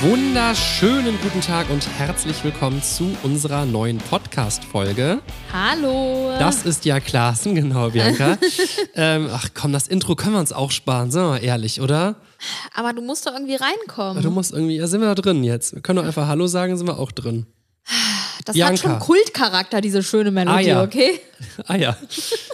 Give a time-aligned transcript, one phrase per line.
[0.00, 5.22] Wunderschönen guten Tag und herzlich willkommen zu unserer neuen Podcast-Folge.
[5.50, 6.34] Hallo.
[6.38, 8.36] Das ist ja Klassen, genau, Bianca.
[8.94, 12.16] ähm, ach komm, das Intro können wir uns auch sparen, sind wir mal ehrlich, oder?
[12.74, 14.22] Aber du musst doch irgendwie reinkommen.
[14.22, 15.74] Du musst irgendwie, ja, sind wir da drin jetzt.
[15.74, 17.46] Wir können doch einfach Hallo sagen, sind wir auch drin.
[18.46, 18.72] Das Bianca.
[18.72, 20.82] hat schon Kultcharakter, diese schöne Melodie, Ah, ja.
[20.82, 21.20] okay?
[21.66, 21.96] Ah ja.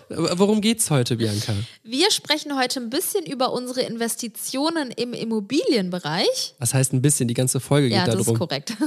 [0.09, 1.53] Worum geht's heute, Bianca?
[1.85, 6.55] Wir sprechen heute ein bisschen über unsere Investitionen im Immobilienbereich.
[6.59, 7.29] Was heißt ein bisschen?
[7.29, 8.39] Die ganze Folge geht Ja, das ist darum.
[8.39, 8.73] korrekt.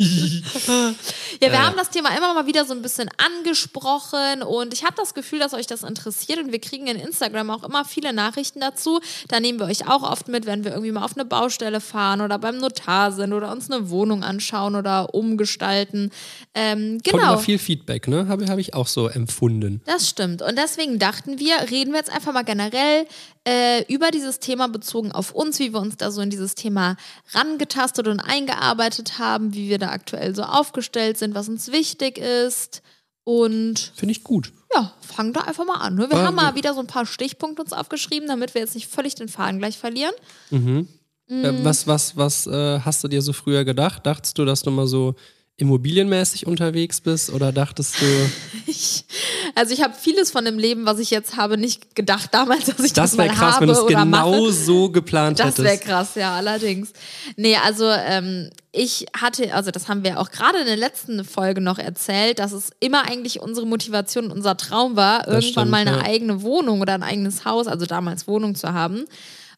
[0.00, 4.94] ja, wir haben das Thema immer mal wieder so ein bisschen angesprochen und ich habe
[4.96, 8.60] das Gefühl, dass euch das interessiert und wir kriegen in Instagram auch immer viele Nachrichten
[8.60, 9.00] dazu.
[9.28, 12.22] Da nehmen wir euch auch oft mit, wenn wir irgendwie mal auf eine Baustelle fahren
[12.22, 16.10] oder beim Notar sind oder uns eine Wohnung anschauen oder umgestalten.
[16.54, 17.32] Ähm, Kommt genau.
[17.34, 18.26] immer viel Feedback, ne?
[18.28, 19.82] Habe hab ich auch so empfunden.
[19.84, 20.40] Das stimmt.
[20.40, 23.06] Und deswegen dachten wir, reden wir jetzt einfach mal generell
[23.46, 26.96] äh, über dieses Thema bezogen auf uns, wie wir uns da so in dieses Thema
[27.32, 32.82] rangetastet und eingearbeitet haben, wie wir da aktuell so aufgestellt sind, was uns wichtig ist.
[33.24, 34.52] Und Finde ich gut.
[34.74, 35.94] ja, fangen da einfach mal an.
[35.94, 36.10] ne?
[36.10, 38.88] Wir Ah, haben mal wieder so ein paar Stichpunkte uns aufgeschrieben, damit wir jetzt nicht
[38.88, 40.14] völlig den Faden gleich verlieren.
[40.50, 40.88] Äh, Mhm.
[41.64, 44.04] was was, was äh, hast du dir so früher gedacht?
[44.04, 45.14] Dachtest du, dass du mal so
[45.60, 48.06] immobilienmäßig unterwegs bist oder dachtest du,
[48.66, 49.04] Ich,
[49.54, 52.78] also ich habe vieles von dem Leben, was ich jetzt habe, nicht gedacht damals, dass
[52.80, 54.52] ich das, das wäre mal krass, habe wenn du es genau mache.
[54.52, 55.84] so geplant Das wäre hättest.
[55.84, 56.92] krass, ja, allerdings.
[57.36, 61.60] Nee, also ähm, ich hatte, also das haben wir auch gerade in der letzten Folge
[61.60, 65.98] noch erzählt, dass es immer eigentlich unsere Motivation unser Traum war, irgendwann stimmt, mal eine
[65.98, 66.02] ja.
[66.04, 69.04] eigene Wohnung oder ein eigenes Haus, also damals Wohnung zu haben.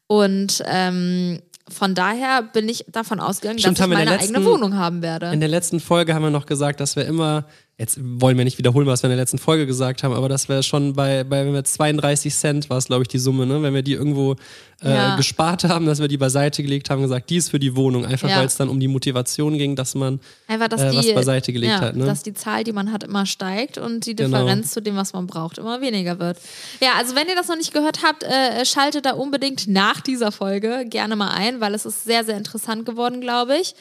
[0.06, 1.41] Und ähm,
[1.73, 5.33] von daher bin ich davon ausgegangen, Stimmt, dass ich meine eigene Wohnung haben werde.
[5.33, 7.47] In der letzten Folge haben wir noch gesagt, dass wir immer,
[7.78, 10.48] jetzt wollen wir nicht wiederholen, was wir in der letzten Folge gesagt haben, aber dass
[10.48, 13.62] wir schon bei, bei wenn wir 32 Cent war es, glaube ich, die Summe, ne?
[13.62, 14.37] wenn wir die irgendwo
[14.83, 15.17] äh, Ja.
[15.17, 18.28] gespart haben, dass wir die beiseite gelegt haben, gesagt, die ist für die Wohnung, einfach
[18.28, 18.39] Ja.
[18.39, 21.53] weil es dann um die Motivation ging, dass man Einfach, dass äh, die, was beiseite
[21.53, 21.97] gelegt ja, hat.
[21.97, 22.05] Ne?
[22.05, 24.39] dass die Zahl, die man hat, immer steigt und die Genau.
[24.39, 26.38] Differenz zu dem, was man braucht, immer weniger wird.
[26.81, 30.31] Ja, also wenn ihr das noch nicht gehört habt, äh, schaltet da unbedingt nach dieser
[30.31, 33.75] Folge gerne mal ein, weil es ist sehr, sehr interessant geworden, glaube ich.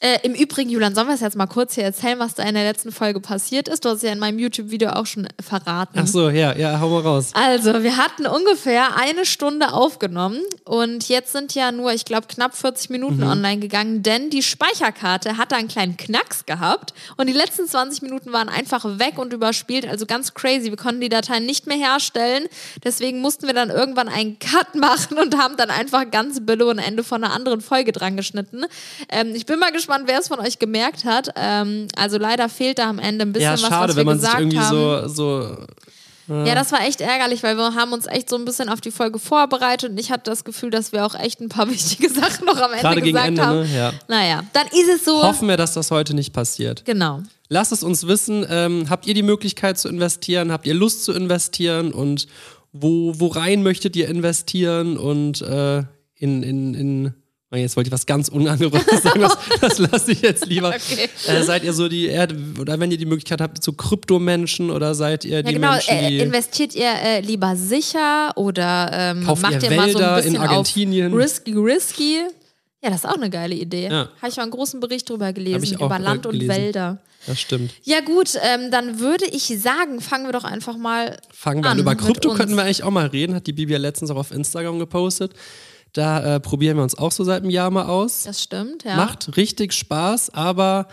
[0.00, 2.54] Äh, Im Übrigen, Julian, sollen wir es jetzt mal kurz hier erzählen, was da in
[2.54, 3.35] der letzten Folge passiert
[3.68, 3.84] ist?
[3.84, 5.98] Du hast es ja in meinem YouTube-Video auch schon verraten.
[6.02, 7.30] Ach so, ja, ja, hau mal raus.
[7.34, 12.56] Also, wir hatten ungefähr eine Stunde aufgenommen und jetzt sind ja nur, ich glaube, knapp
[12.56, 13.28] 40 Minuten Mhm.
[13.28, 18.02] online gegangen, denn die Speicherkarte hat da einen kleinen Knacks gehabt und die letzten 20
[18.02, 20.70] Minuten waren einfach weg und überspielt, also ganz crazy.
[20.70, 22.46] Wir konnten die Dateien nicht mehr herstellen,
[22.84, 26.78] deswegen mussten wir dann irgendwann einen Cut machen und haben dann einfach ganz billo ein
[26.78, 28.64] Ende von einer anderen Folge dran geschnitten.
[29.08, 31.30] Ähm, ich bin mal gespannt, wer es von euch gemerkt hat.
[31.36, 34.06] Ähm, also leider fehlt da am Ende ein bisschen Ja, was, schade, was wir wenn
[34.06, 35.08] man sich gesagt irgendwie haben.
[35.08, 35.46] so,
[36.28, 38.80] so Ja, das war echt ärgerlich, weil wir haben uns echt so ein bisschen auf
[38.80, 42.08] die Folge vorbereitet und ich hatte das Gefühl, dass wir auch echt ein paar wichtige
[42.10, 43.60] Sachen noch am Ende Gerade gesagt Ende, haben.
[43.60, 43.68] ne?
[43.76, 43.92] Ja.
[44.08, 45.22] Naja, dann ist es so.
[45.22, 46.84] hoffen wir, dass das heute nicht passiert.
[46.84, 47.20] Genau.
[47.48, 48.44] Lasst es uns wissen.
[48.50, 50.50] Ähm, habt ihr die Möglichkeit zu investieren?
[50.50, 51.92] Habt ihr Lust zu investieren?
[51.92, 52.26] Und
[52.72, 54.96] wo, wo rein möchtet ihr investieren?
[54.96, 55.84] Und äh,
[56.16, 57.14] in, in, in
[57.52, 60.74] oh, jetzt wollte ich was ganz Unangebracht sagen, das, das lasse ich jetzt lieber.
[60.92, 61.08] Okay.
[61.28, 64.94] Äh, seid ihr so die Erde, oder wenn ihr die Möglichkeit habt, so Kryptomenschen oder
[64.94, 65.72] seid ihr Ja, die genau.
[65.72, 66.18] Menschen, Äh, die.
[66.18, 70.36] investiert ihr äh, lieber sicher oder ähm, macht ihr ihr, mal so ein in bisschen
[70.38, 71.12] Argentinien?
[71.12, 72.18] auf risky, risky?
[72.82, 73.88] Ja, das ist auch eine geile Idee.
[73.88, 74.08] Ja.
[74.20, 76.48] Habe ich mal einen großen Bericht drüber gelesen, über äh, Land und gelesen.
[76.54, 76.98] Wälder.
[77.26, 77.72] das stimmt.
[77.82, 81.78] Ja gut, ähm, dann würde ich sagen, fangen wir doch einfach mal Fangen wir an.
[81.78, 84.16] an Über Krypto könnten wir eigentlich auch mal reden, hat die Bibi ja letztens auch
[84.16, 85.32] auf Instagram gepostet.
[85.92, 88.24] Da äh, probieren wir uns auch so seit einem Jahr mal aus.
[88.24, 88.96] Das stimmt, ja.
[88.96, 90.88] Macht richtig Spaß, aber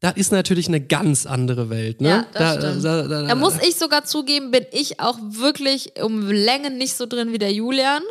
[0.00, 2.00] das ist natürlich eine ganz andere Welt.
[2.00, 2.08] Ne?
[2.08, 2.84] Ja, das da, stimmt.
[2.84, 7.06] Da, da, Da muss ich sogar zugeben, bin ich auch wirklich um Längen nicht so
[7.06, 8.02] drin wie der Julian.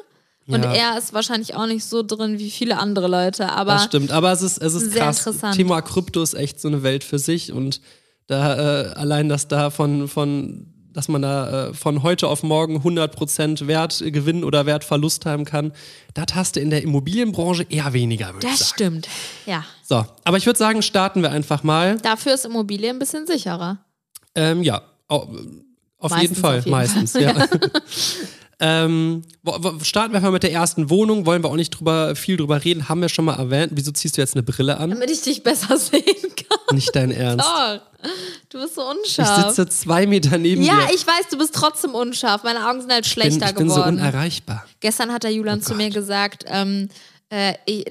[0.47, 0.73] Und Ja.
[0.73, 3.49] er ist wahrscheinlich auch nicht so drin wie viele andere Leute.
[3.49, 5.19] Aber das stimmt, aber es ist, es ist Sehr krass.
[5.19, 5.55] interessant.
[5.55, 7.79] Thema Krypto ist echt so eine Welt für sich und
[8.27, 12.77] da äh, allein, dass da von, von dass man da äh, von heute auf morgen
[12.77, 15.73] 100% Wertgewinn oder Wertverlust haben kann,
[16.13, 18.71] das hast du in der Immobilienbranche eher weniger, das sagen.
[18.73, 19.07] stimmt.
[19.45, 19.65] Ja.
[19.83, 21.97] So, aber ich würde sagen, starten wir einfach mal.
[21.97, 23.79] Dafür ist Immobilie ein bisschen sicherer.
[24.35, 25.27] Ähm, ja, au-
[25.97, 27.21] auf Meistens jeden Fall, auf jeden meistens, Fall.
[27.21, 27.33] ja.
[28.65, 29.23] ähm,
[29.81, 32.87] starten wir einfach mit der ersten Wohnung, wollen wir auch nicht drüber, viel drüber reden,
[32.87, 33.73] haben wir schon mal erwähnt.
[33.75, 34.89] Wieso ziehst du jetzt eine Brille an?
[34.91, 36.75] Damit ich dich besser sehen kann.
[36.75, 37.45] Nicht dein Ernst.
[37.45, 37.77] Oh,
[38.49, 39.49] du bist so Ich unscharf.
[39.53, 40.95] sitze zwei Meter neben ja, dir.
[40.95, 42.43] ich weiß, du bist trotzdem unscharf.
[42.43, 43.97] Meine Augen sind halt bin, schlechter ich bin so geworden.
[43.97, 44.65] unerreichbar.
[44.79, 46.87] Gestern hat der Julian Oh zu mir gesagt, ähm, äh,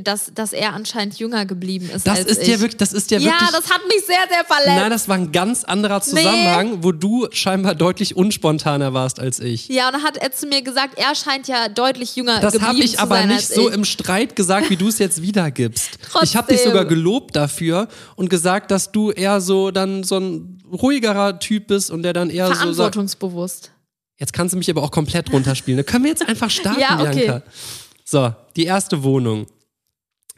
[0.00, 2.06] dass, dass er anscheinend jünger geblieben ist.
[2.06, 2.46] Das ist ich.
[2.48, 3.50] ja wirklich, das ist ja Ja, wirklich.
[3.50, 4.66] das hat mich sehr, sehr verletzt.
[4.80, 9.66] Nein, das war ein ganz anderer Zusammenhang, wo du scheinbar deutlich unspontaner warst als ich.
[9.68, 12.68] ja, und dann hat er zu mir gesagt, er scheint ja deutlich jünger Das geblieben
[12.72, 13.74] habe ich zu aber sein nicht so ich.
[13.74, 15.90] im Streit gesagt, wie du es jetzt wiedergibst.
[16.22, 16.70] Ich habe dich Trotzdem.
[16.70, 21.90] sogar gelobt dafür und gesagt, dass du eher so dann so ein ruhigerer Typ bist
[21.90, 23.72] und der dann eher so sagt, Verantwortungsbewusst.
[24.18, 25.78] jetzt kannst du mich aber auch komplett runterspielen.
[25.78, 27.24] Da können wir jetzt einfach starten, Ja, okay.
[27.26, 27.42] Bianca.
[28.04, 29.46] So, die erste Wohnung.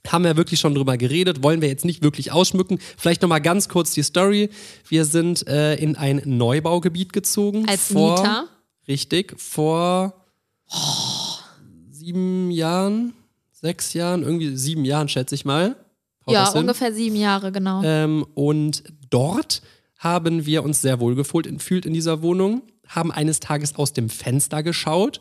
[0.06, 2.78] Haben wir wirklich schon drüber geredet, wollen wir jetzt nicht wirklich ausschmücken.
[2.98, 4.50] Vielleicht nochmal ganz kurz die Story.
[4.86, 7.66] Wir sind äh, in ein Neubaugebiet gezogen.
[7.66, 8.48] Als vor, Mieter?
[8.86, 10.12] Richtig, vor
[11.90, 13.14] sieben Jahren,
[13.50, 15.74] sechs Jahren, irgendwie sieben Jahren, schätze ich mal.
[16.26, 17.82] Haut Ja, ungefähr sieben Jahre, genau.
[17.82, 19.62] Ähm, und dort
[19.98, 23.94] haben wir uns sehr wohl gefühlt in, fühlt in dieser Wohnung, haben eines Tages aus
[23.94, 25.20] dem Fenster geschaut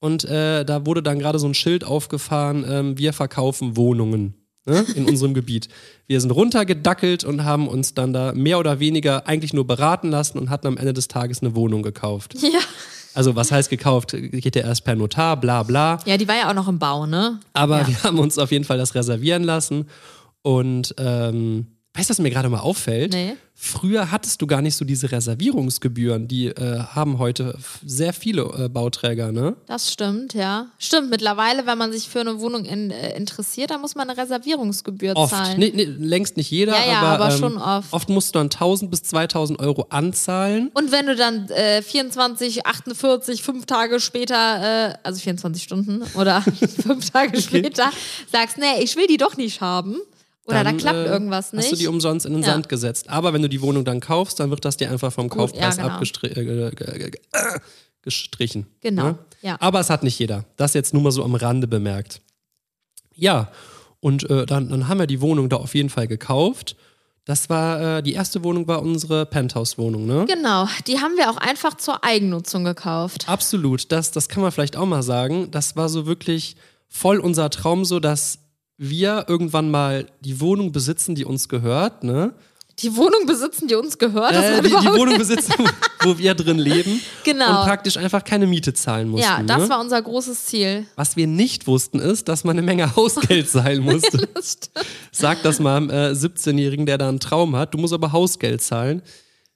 [0.00, 4.34] und äh, da wurde dann gerade so ein Schild aufgefahren, ähm, wir verkaufen Wohnungen
[4.66, 5.68] ne, in unserem Gebiet.
[6.06, 10.38] Wir sind runtergedackelt und haben uns dann da mehr oder weniger eigentlich nur beraten lassen
[10.38, 12.34] und hatten am Ende des Tages eine Wohnung gekauft.
[12.42, 12.60] ja.
[13.12, 14.12] Also was heißt gekauft?
[14.12, 15.98] Geht ja erst per Notar, bla bla.
[16.06, 17.40] ja, die war ja auch noch im Bau, ne?
[17.52, 17.88] Aber Ja.
[17.88, 19.86] wir haben uns auf jeden Fall das reservieren lassen.
[20.42, 23.12] Und ähm, weißt du, was mir gerade mal auffällt?
[23.12, 23.36] Nee.
[23.62, 26.28] Früher hattest du gar nicht so diese Reservierungsgebühren.
[26.28, 29.54] Die äh, haben heute sehr viele äh, Bauträger, ne?
[29.66, 30.68] Das stimmt, ja.
[30.78, 34.18] Stimmt, mittlerweile, wenn man sich für eine Wohnung in, äh, interessiert, dann muss man eine
[34.18, 35.34] Reservierungsgebühr Oft.
[35.34, 35.58] zahlen.
[35.58, 37.92] Nee, nee, längst nicht jeder, Ja, ja, aber, aber ähm, schon oft.
[37.92, 40.70] Oft musst du dann 1000 bis 2000 Euro anzahlen.
[40.72, 46.40] Und wenn du dann äh, 24, 48, fünf Tage später, äh, also 24 Stunden oder
[46.82, 47.90] fünf Tage später,
[48.32, 49.98] sagst, nee, ich will die doch nicht haben.
[50.46, 51.64] Oder dann, da klappt äh, irgendwas nicht.
[51.64, 52.48] Hast du die umsonst in den Ja.
[52.52, 53.08] Sand gesetzt.
[53.08, 55.76] Aber wenn du die Wohnung dann kaufst, dann wird das dir einfach vom Gut, Kaufpreis
[55.76, 55.96] ja, genau.
[55.98, 57.60] abgestri- äh, äh.
[58.80, 59.18] Genau, Ne?
[59.42, 59.56] ja.
[59.60, 60.44] Aber es hat nicht jeder.
[60.56, 62.20] Das jetzt nur mal so am Rande bemerkt.
[63.14, 63.50] Ja,
[64.00, 66.76] und äh, dann, dann haben wir die Wohnung da auf jeden Fall gekauft.
[67.26, 70.24] Das war, äh, die erste Wohnung war unsere Penthouse-Wohnung, ne?
[70.26, 73.28] Genau, die haben wir auch einfach zur Eigennutzung gekauft.
[73.28, 75.50] Absolut, das, das kann man vielleicht auch mal sagen.
[75.50, 76.56] Das war so wirklich
[76.88, 78.38] voll unser Traum, so dass
[78.82, 82.32] wir irgendwann mal die Wohnung besitzen, die uns gehört, ne?
[82.78, 84.32] Die Wohnung besitzen, die uns gehört.
[84.32, 85.52] Äh, die, die Wohnung besitzen,
[86.02, 87.00] wo wir drin leben.
[87.22, 87.60] Genau.
[87.60, 89.26] Und praktisch einfach keine Miete zahlen mussten.
[89.26, 89.68] Ja, das ne?
[89.68, 90.86] war unser großes Ziel.
[90.96, 94.26] Was wir nicht wussten, ist, dass man eine Menge Hausgeld zahlen musste.
[94.34, 94.86] Das stimmt.
[95.12, 97.74] Sag das mal einem äh, 17-Jährigen, der da einen Traum hat.
[97.74, 99.02] Du musst aber Hausgeld zahlen.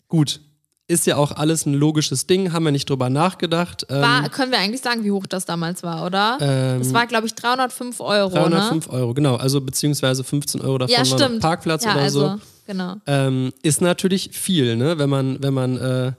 [0.09, 0.41] Gut,
[0.87, 3.87] ist ja auch alles ein logisches Ding, haben wir nicht drüber nachgedacht.
[3.89, 6.37] Ähm, War, können wir eigentlich sagen, wie hoch das damals war, oder?
[6.79, 8.51] das war, glaube ich, 305 Euro, ne?
[8.51, 9.37] 305 Euro, genau.
[9.37, 11.39] Also beziehungsweise 15 Euro davon Ja, war.
[11.41, 12.35] Parkplatz ja, oder also, so.
[12.67, 12.97] Genau.
[13.07, 14.99] Ähm, ist natürlich viel, ne?
[14.99, 16.13] Wenn man, wenn man, äh,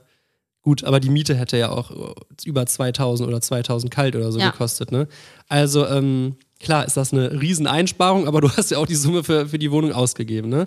[0.62, 2.14] gut, aber die Miete hätte ja auch äh,
[2.44, 4.50] über 2000 oder 2000 kalt oder so Ja.
[4.50, 5.06] gekostet, ne?
[5.48, 9.46] Also, ähm, klar ist das eine Rieseneinsparung, aber du hast ja auch die Summe für,
[9.48, 10.66] für die Wohnung ausgegeben, ne?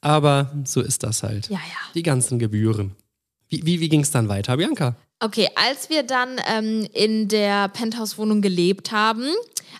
[0.00, 1.48] Aber so ist das halt.
[1.48, 1.92] Ja, ja.
[1.94, 2.92] Die ganzen Gebühren.
[3.48, 4.96] Wie, wie, wie ging es dann weiter, Bianca?
[5.20, 9.28] Okay, als wir dann ähm, in der Penthouse-Wohnung gelebt haben,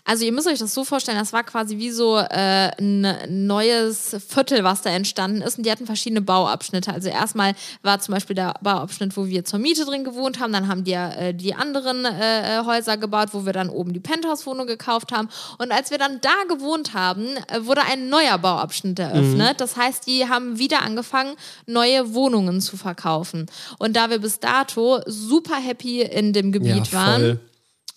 [0.03, 4.15] also ihr müsst euch das so vorstellen, das war quasi wie so äh, ein neues
[4.27, 6.91] Viertel, was da entstanden ist und die hatten verschiedene Bauabschnitte.
[6.91, 10.67] Also erstmal war zum Beispiel der Bauabschnitt, wo wir zur Miete drin gewohnt haben, dann
[10.67, 14.67] haben die ja äh, die anderen äh, Häuser gebaut, wo wir dann oben die Penthouse-Wohnung
[14.67, 19.61] gekauft haben und als wir dann da gewohnt haben, äh, wurde ein neuer Bauabschnitt eröffnet.
[19.61, 23.45] Das heißt, die haben wieder angefangen, neue Wohnungen zu verkaufen.
[23.77, 27.39] Und da wir bis dato super happy in dem Gebiet waren,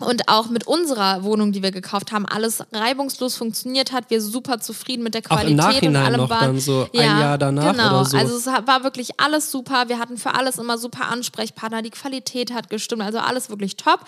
[0.00, 4.60] und auch mit unserer Wohnung, die wir gekauft haben, alles reibungslos funktioniert hat, wir super
[4.60, 6.46] zufrieden mit der Auch Qualität im Nachhinein und allem noch waren.
[6.46, 7.88] dann so ein Jahr danach genau.
[8.00, 8.16] oder so.
[8.16, 9.88] Also es war wirklich alles super.
[9.88, 11.82] Wir hatten für alles immer super Ansprechpartner.
[11.82, 14.00] Die Qualität hat gestimmt, also alles wirklich top.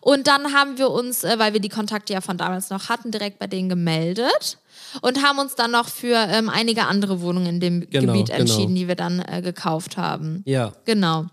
[0.00, 3.10] Und dann haben wir uns, äh, weil wir die Kontakte ja von damals noch hatten,
[3.10, 4.58] direkt bei denen gemeldet.
[5.02, 8.40] Und haben uns dann noch für ähm, einige andere Wohnungen in dem Genau, Gebiet genau.
[8.40, 10.42] entschieden, die wir dann äh, gekauft haben.
[10.46, 10.72] Ja.
[10.84, 11.26] Genau.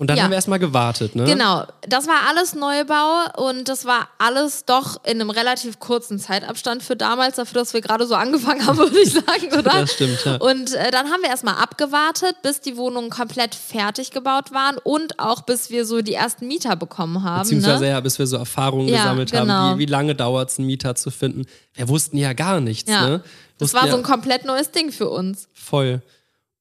[0.00, 0.22] Und dann Ja.
[0.24, 1.24] haben wir erstmal gewartet, ne?
[1.24, 6.82] Genau, das war alles Neubau und das war alles doch in einem relativ kurzen Zeitabstand
[6.82, 9.82] für damals, dafür, dass wir gerade so angefangen haben, würde ich sagen, oder?
[9.82, 10.36] Das stimmt, ja.
[10.36, 15.18] Und äh, dann haben wir erstmal abgewartet, bis die Wohnungen komplett fertig gebaut waren und
[15.20, 17.42] auch bis wir so die ersten Mieter bekommen haben.
[17.42, 17.90] Beziehungsweise ne?
[17.90, 19.52] ja, bis wir so Erfahrungen Ja, gesammelt genau.
[19.52, 21.44] haben, wie, wie lange dauert es, einen Mieter zu finden.
[21.74, 23.06] Wir wussten ja gar nichts, Ja.
[23.06, 23.22] ne?
[23.58, 25.46] Das war ja so ein komplett neues Ding für uns.
[25.52, 26.00] voll.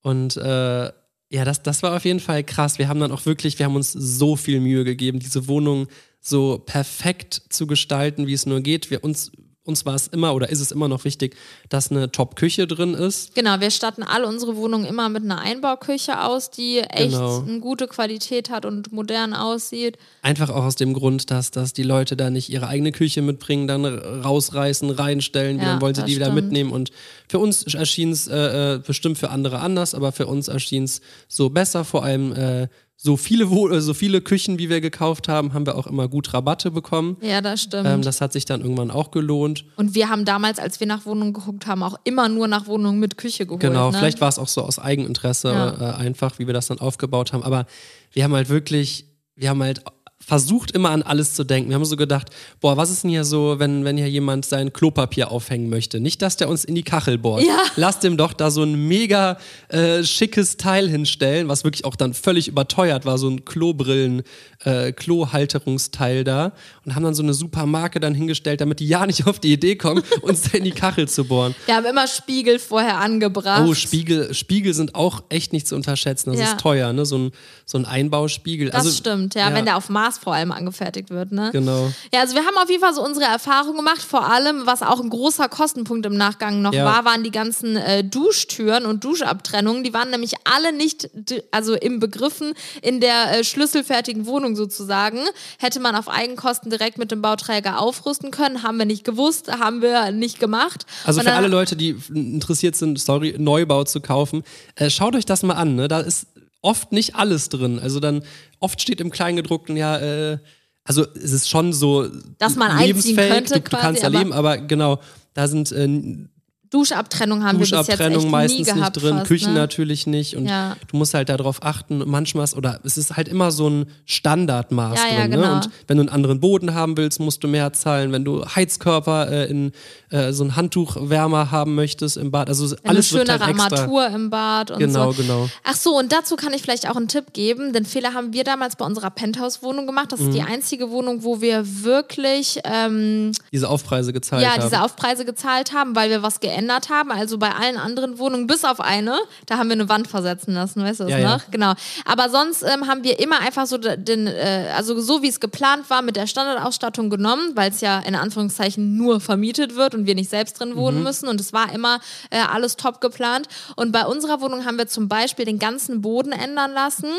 [0.02, 0.92] Und äh,
[1.30, 2.80] ja, das, das war auf jeden Fall krass.
[2.80, 5.88] Wir haben dann auch wirklich, wir haben uns so viel Mühe gegeben, diese Wohnung
[6.20, 8.90] so perfekt zu gestalten, wie es nur geht.
[8.90, 9.32] Wir uns,
[9.70, 11.38] uns war es immer oder ist es immer noch wichtig,
[11.70, 13.34] dass eine Top-Küche drin ist.
[13.36, 17.40] Genau, wir statten alle unsere Wohnungen immer mit einer Einbauküche aus, die echt Genau.
[17.48, 19.98] eine gute Qualität hat und modern aussieht.
[20.22, 23.68] Einfach auch aus dem Grund, dass, dass die Leute da nicht ihre eigene Küche mitbringen,
[23.68, 26.42] dann rausreißen, reinstellen, Ja, dann wollen sie die wieder stimmt.
[26.42, 26.72] mitnehmen.
[26.72, 26.92] Und
[27.30, 31.02] für uns erschien es äh, äh, bestimmt für andere anders, aber für uns erschien es
[31.28, 31.86] so besser.
[31.86, 32.68] Vor allem äh,
[33.02, 36.34] so viele äh, so viele Küchen, wie wir gekauft haben, haben wir auch immer gut
[36.34, 37.16] Rabatte bekommen.
[37.22, 37.88] Ja, das stimmt.
[37.88, 39.64] Ähm, das hat sich dann irgendwann auch gelohnt.
[39.78, 43.00] und wir haben damals, als wir nach Wohnungen geguckt haben, auch immer nur nach Wohnungen
[43.00, 43.62] mit Küche geholt.
[43.62, 43.98] Genau, ne?
[43.98, 45.92] vielleicht war es auch so aus Eigeninteresse Ja.
[45.92, 47.44] äh, einfach, wie wir das dann aufgebaut haben.
[47.44, 47.66] Aber
[48.12, 49.82] wir haben halt wirklich, wir haben halt
[50.26, 51.70] versucht immer an alles zu denken.
[51.70, 54.72] Wir haben so gedacht, boah, was ist denn hier so, wenn, wenn hier jemand sein
[54.74, 56.00] Klopapier aufhängen möchte?
[56.00, 57.42] Nicht, dass der uns in die Kachel bohrt.
[57.44, 57.64] Ja.
[57.78, 59.38] Lass dem doch da so ein mega
[59.70, 64.24] äh, schickes Teil hinstellen, was wirklich auch dann völlig überteuert war, so ein Klobrillen,
[64.66, 66.52] äh, Klohalterungsteil da.
[66.86, 69.54] Und haben dann so eine super Marke dann hingestellt, damit die ja nicht auf die
[69.54, 71.56] Idee kommen, uns da in die Kachel zu bohren.
[71.66, 73.64] Wir haben immer Spiegel vorher angebracht.
[73.68, 76.32] Oh, Spiegel, Spiegel sind auch echt nicht zu unterschätzen.
[76.32, 76.46] Das Ja.
[76.52, 77.06] ist teuer, ne?
[77.06, 77.32] So ein,
[77.66, 78.70] so ein Einbauspiegel.
[78.70, 81.50] Das also, stimmt, ja, wenn der auf Maß vor allem angefertigt wird, ne?
[81.52, 81.92] Genau.
[82.14, 84.02] Ja, also wir haben auf jeden Fall so unsere Erfahrung gemacht.
[84.02, 86.86] Vor allem, was auch ein großer Kostenpunkt im Nachgang noch Ja.
[86.86, 89.84] war, waren die ganzen äh, Duschtüren und Duschabtrennungen.
[89.84, 91.10] Die waren nämlich alle nicht,
[91.52, 95.20] also im Begriffen in der äh, schlüsselfertigen Wohnung sozusagen.
[95.60, 98.64] Hätte man auf Eigenkosten direkt mit dem Bauträger aufrüsten können.
[98.64, 100.86] Haben wir nicht gewusst, haben wir nicht gemacht.
[101.06, 104.44] Also Und für alle Leute, die interessiert sind, sorry, Neubau zu kaufen,
[104.76, 105.76] äh, schaut euch das mal an.
[105.76, 105.88] Ne?
[105.88, 106.28] Da ist
[106.62, 107.80] oft nicht alles drin.
[107.80, 108.24] Also dann
[108.60, 110.38] oft steht im Kleingedruckten ja, äh,
[110.84, 114.34] also es ist schon so Dass man lebensfähig, könnte du, du quasi, kannst aber- leben,
[114.34, 115.00] aber genau,
[115.34, 116.28] da sind äh,
[116.72, 118.96] Duschabtrennung haben wir bis jetzt Duschabtrennung echt meistens nie gehabt.
[118.96, 119.60] nicht drin, fast, Küchen ne?
[119.60, 120.76] natürlich nicht und Ja.
[120.88, 125.00] du musst halt darauf achten, manchmal ist, oder es ist halt immer so ein Standardmaß
[125.00, 125.32] Ja, ja, drin.
[125.32, 125.48] genau.
[125.48, 125.54] Ne?
[125.56, 128.12] Und wenn du einen anderen Boden haben willst, musst du mehr zahlen.
[128.12, 129.72] Wenn du Heizkörper äh, in
[130.12, 133.60] äh, so ein Handtuchwärmer haben möchtest im Bad, also Eine alles wird schönere halt.
[133.60, 135.22] Armatur im Bad und Genau, so.
[135.24, 135.50] genau.
[135.64, 137.74] Ach so, und dazu kann ich vielleicht auch einen Tipp geben.
[137.74, 140.12] Den Fehler haben wir damals bei unserer Penthouse-Wohnung gemacht.
[140.12, 140.32] Das ist Mhm.
[140.34, 144.62] die einzige Wohnung, wo wir wirklich ähm, Diese Aufpreise gezahlt ja, haben.
[144.62, 146.59] diese Aufpreise gezahlt haben, weil wir was geändert
[146.90, 147.12] haben.
[147.12, 150.84] Also bei allen anderen Wohnungen, bis auf eine, da haben wir eine Wand versetzen lassen,
[150.84, 151.38] weißt du das Ja, ja.
[151.38, 151.52] noch?
[151.52, 151.74] Genau.
[152.06, 155.90] Aber sonst ähm, haben wir immer einfach so den, äh, also so wie es geplant
[155.90, 160.16] war, mit der Standardausstattung genommen, weil es ja in Anführungszeichen nur vermietet wird und wir
[160.16, 160.76] nicht selbst drin Mhm.
[160.76, 161.28] wohnen müssen.
[161.30, 162.00] Und es war immer
[162.30, 163.48] äh, alles top geplant.
[163.76, 167.10] Und bei unserer Wohnung haben wir zum Beispiel den ganzen Boden ändern lassen.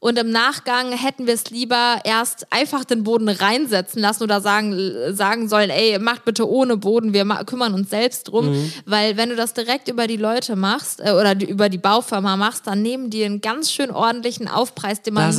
[0.00, 4.76] Und im Nachgang hätten wir es lieber erst einfach den Boden reinsetzen lassen oder sagen,
[5.14, 8.50] sagen sollen, ey, macht bitte ohne Boden, wir kümmern uns selbst drum.
[8.50, 8.72] Mhm.
[8.86, 12.36] Weil wenn du das direkt über die Leute machst äh, oder die, über die Baufirma
[12.36, 15.34] machst, dann nehmen die einen ganz schön ordentlichen Aufpreis, den man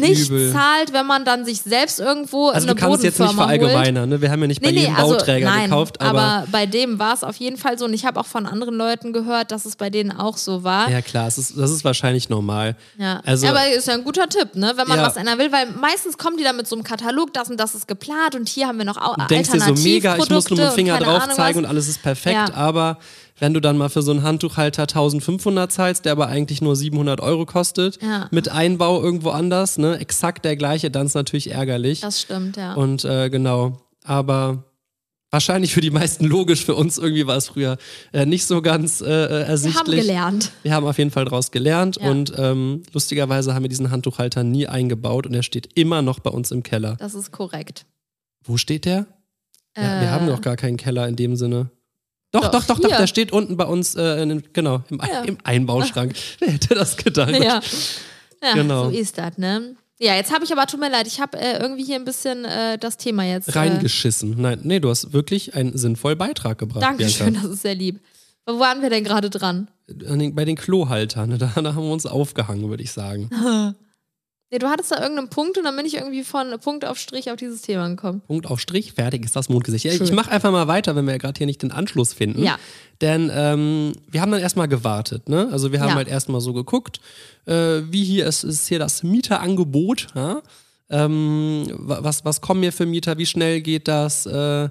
[0.00, 0.52] nicht übel.
[0.52, 4.08] zahlt, wenn man dann sich selbst irgendwo also eine du kannst jetzt nicht Bodenfirma verallgemeinern,
[4.08, 4.20] ne?
[4.20, 7.24] Wir haben ja nicht bei jedem Bauträger also, nein, gekauft, aber, bei dem war es
[7.24, 9.90] auf jeden Fall so und ich habe auch von anderen Leuten gehört, dass es bei
[9.90, 10.90] denen auch so war.
[10.90, 12.76] ja klar, ist, das ist wahrscheinlich normal.
[12.98, 13.20] Ja.
[13.24, 14.72] Also, aber ist ja ein guter Tipp, ne?
[14.76, 15.06] wenn man Ja.
[15.06, 17.74] was ändern will, weil meistens kommen die dann mit so einem Katalog, das und das
[17.74, 20.58] ist geplant und hier haben wir noch du denkst dir so mega, ich muss nur
[20.58, 21.64] mit dem Alternativprodukte Finger drauf Ahnung zeigen was.
[21.64, 22.46] und alles ist perfekt, Ja.
[22.70, 22.98] Aber
[23.38, 27.20] wenn du dann mal für so einen Handtuchhalter 1500 zahlst, der aber eigentlich nur 700
[27.20, 28.28] Euro kostet, Ja.
[28.30, 32.00] mit Einbau irgendwo anders, ne, exakt der gleiche, dann ist natürlich ärgerlich.
[32.00, 32.72] Das stimmt, ja.
[32.74, 34.64] Und äh, genau, aber
[35.30, 37.76] wahrscheinlich für die meisten logisch, für uns irgendwie war es früher
[38.12, 39.78] äh, nicht so ganz äh, äh, wir ersichtlich.
[39.78, 40.50] haben gelernt.
[40.62, 42.10] Wir haben auf jeden Fall daraus gelernt Ja.
[42.10, 46.30] und ähm, lustigerweise haben wir diesen Handtuchhalter nie eingebaut und er steht immer noch bei
[46.30, 46.96] uns im Keller.
[46.98, 47.86] Das ist korrekt.
[48.44, 49.06] Wo steht der?
[49.76, 51.70] Ja, wir Äh, haben noch gar keinen Keller in dem Sinne.
[52.32, 52.96] Doch, Doch, doch, doch, hier.
[52.96, 55.22] der steht unten bei uns, äh, in, genau, im, Ja.
[55.22, 56.14] im Einbauschrank.
[56.38, 57.30] Wer hätte das gedacht?
[57.32, 57.60] Ja,
[58.42, 58.84] ja Genau.
[58.84, 59.74] so ist das, ne?
[59.98, 62.44] Ja, jetzt habe ich aber, tut mir leid, ich habe äh, irgendwie hier ein bisschen
[62.46, 63.48] äh, das Thema jetzt.
[63.48, 64.40] Äh, Reingeschissen.
[64.40, 66.82] Nein, nee, du hast wirklich einen sinnvollen Beitrag gebracht.
[66.82, 67.42] Dankeschön, Bianca.
[67.48, 68.00] das ist sehr lieb.
[68.46, 69.68] Wo waren wir denn gerade dran?
[70.08, 73.28] An den- Bei den Klohaltern, da, da haben wir uns aufgehangen, würde ich sagen.
[74.52, 77.30] Nee, du hattest da irgendeinen Punkt und dann bin ich irgendwie von Punkt auf Strich
[77.30, 78.20] auf dieses Thema gekommen.
[78.26, 79.84] Punkt auf Strich, fertig ist das Mondgesicht.
[79.84, 80.14] Ja, ich Schön.
[80.16, 82.42] mache einfach mal weiter, wenn wir ja gerade hier nicht den Anschluss finden.
[82.42, 82.58] Ja.
[83.00, 85.28] Denn ähm, wir haben dann erstmal gewartet.
[85.28, 85.48] Ne?
[85.52, 85.94] Also wir haben Ja.
[85.94, 87.00] halt erstmal so geguckt,
[87.46, 90.08] äh, wie hier ist, ist hier das Mieterangebot.
[90.16, 90.42] Ja?
[90.90, 93.18] Ähm, wa- was, was kommen hier für Mieter?
[93.18, 94.26] Wie schnell geht das?
[94.26, 94.70] Äh, wa-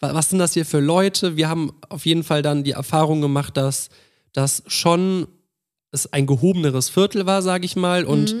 [0.00, 1.36] was sind das hier für Leute?
[1.36, 3.90] Wir haben auf jeden Fall dann die Erfahrung gemacht, dass
[4.32, 5.28] das schon
[5.92, 8.34] es ein gehobeneres Viertel war, sage ich mal, und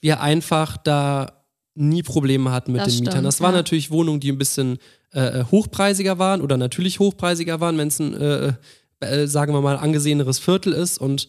[0.00, 1.32] wir einfach da
[1.74, 2.80] nie Probleme hatten mit.
[2.80, 3.12] Das den Mietern.
[3.12, 3.58] stimmt, Das waren ja.
[3.58, 4.78] natürlich Wohnungen, die ein bisschen
[5.12, 8.52] äh, hochpreisiger waren oder natürlich hochpreisiger waren, wenn es ein, äh,
[9.00, 11.28] äh, sagen wir mal, angeseheneres Viertel ist und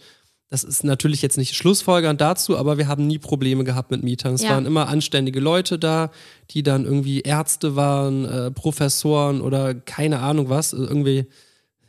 [0.49, 4.35] das ist natürlich jetzt nicht schlussfolgernd dazu, aber wir haben nie Probleme gehabt mit Mietern.
[4.35, 4.51] Es Ja.
[4.51, 6.09] waren immer anständige Leute da,
[6.51, 10.71] die dann irgendwie Ärzte waren, äh, Professoren oder keine Ahnung was.
[10.71, 11.25] Irgendwie,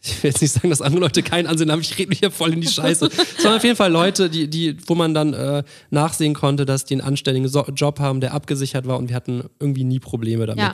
[0.01, 2.31] ich will jetzt nicht sagen, dass andere Leute keinen Ansehen haben, ich rede mich hier
[2.31, 3.11] voll in die Scheiße.
[3.37, 6.95] Sondern auf jeden Fall Leute, die, die, wo man dann äh, nachsehen konnte, dass die
[6.95, 10.63] einen anständigen so Job haben, der abgesichert war und wir hatten irgendwie nie Probleme damit.
[10.63, 10.73] Ja.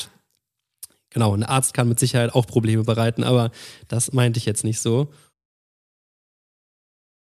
[1.10, 3.50] Genau, ein Arzt kann mit Sicherheit auch Probleme bereiten, aber
[3.88, 5.12] das meinte ich jetzt nicht so.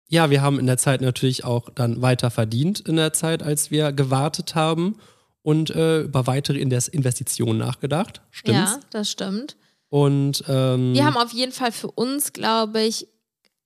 [0.08, 3.70] Ja, wir haben in der Zeit natürlich auch dann weiter verdient in der Zeit, als
[3.70, 4.96] wir gewartet haben
[5.42, 8.22] und äh, über weitere Inves- Investitionen nachgedacht.
[8.30, 8.72] Stimmt's?
[8.72, 9.56] Ja, das stimmt.
[9.88, 13.06] Und ähm, Wir haben auf jeden Fall für uns, glaube ich,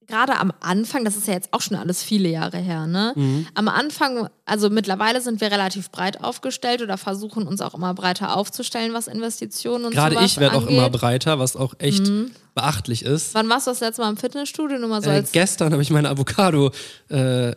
[0.06, 3.12] gerade am Anfang, das ist ja jetzt auch schon alles viele Jahre her, ne?
[3.14, 3.46] Mhm.
[3.54, 8.36] Am Anfang, also mittlerweile sind wir relativ breit aufgestellt oder versuchen uns auch immer breiter
[8.36, 12.32] aufzustellen, was Investitionen und gerade sowas ich werde auch immer breiter, was auch echt Mhm.
[12.56, 13.34] beachtlich ist.
[13.34, 14.78] Wann warst du das letzte Mal im Fitnessstudio?
[14.78, 16.72] Nur mal so Äh, gestern habe ich meine Avocado
[17.08, 17.52] äh,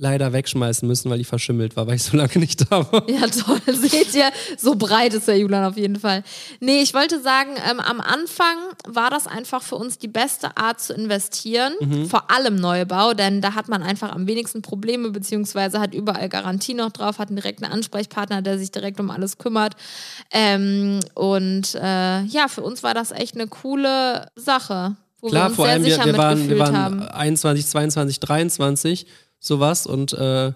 [0.00, 3.08] leider wegschmeißen müssen, weil die verschimmelt war, weil ich so lange nicht da war.
[3.10, 3.60] Ja, toll.
[3.74, 6.22] Seht ihr, so breit ist der Julian auf jeden Fall.
[6.60, 10.80] Nee, ich wollte sagen, ähm, am Anfang war das einfach für uns die beste Art
[10.80, 12.06] zu investieren, Mhm.
[12.06, 16.74] vor allem Neubau, denn da hat man einfach am wenigsten Probleme, beziehungsweise hat überall Garantie
[16.74, 19.74] noch drauf, hat einen direkten Ansprechpartner, der sich direkt um alles kümmert.
[20.32, 25.46] Ähm, und äh, ja, für uns war das echt eine coole Sache, wo wir Klar,
[25.48, 27.02] uns vor sehr allem wir, sicher wir, waren, wir mitgefühlt waren haben.
[27.08, 29.06] 21, 22, 23,
[29.40, 30.52] sowas und äh,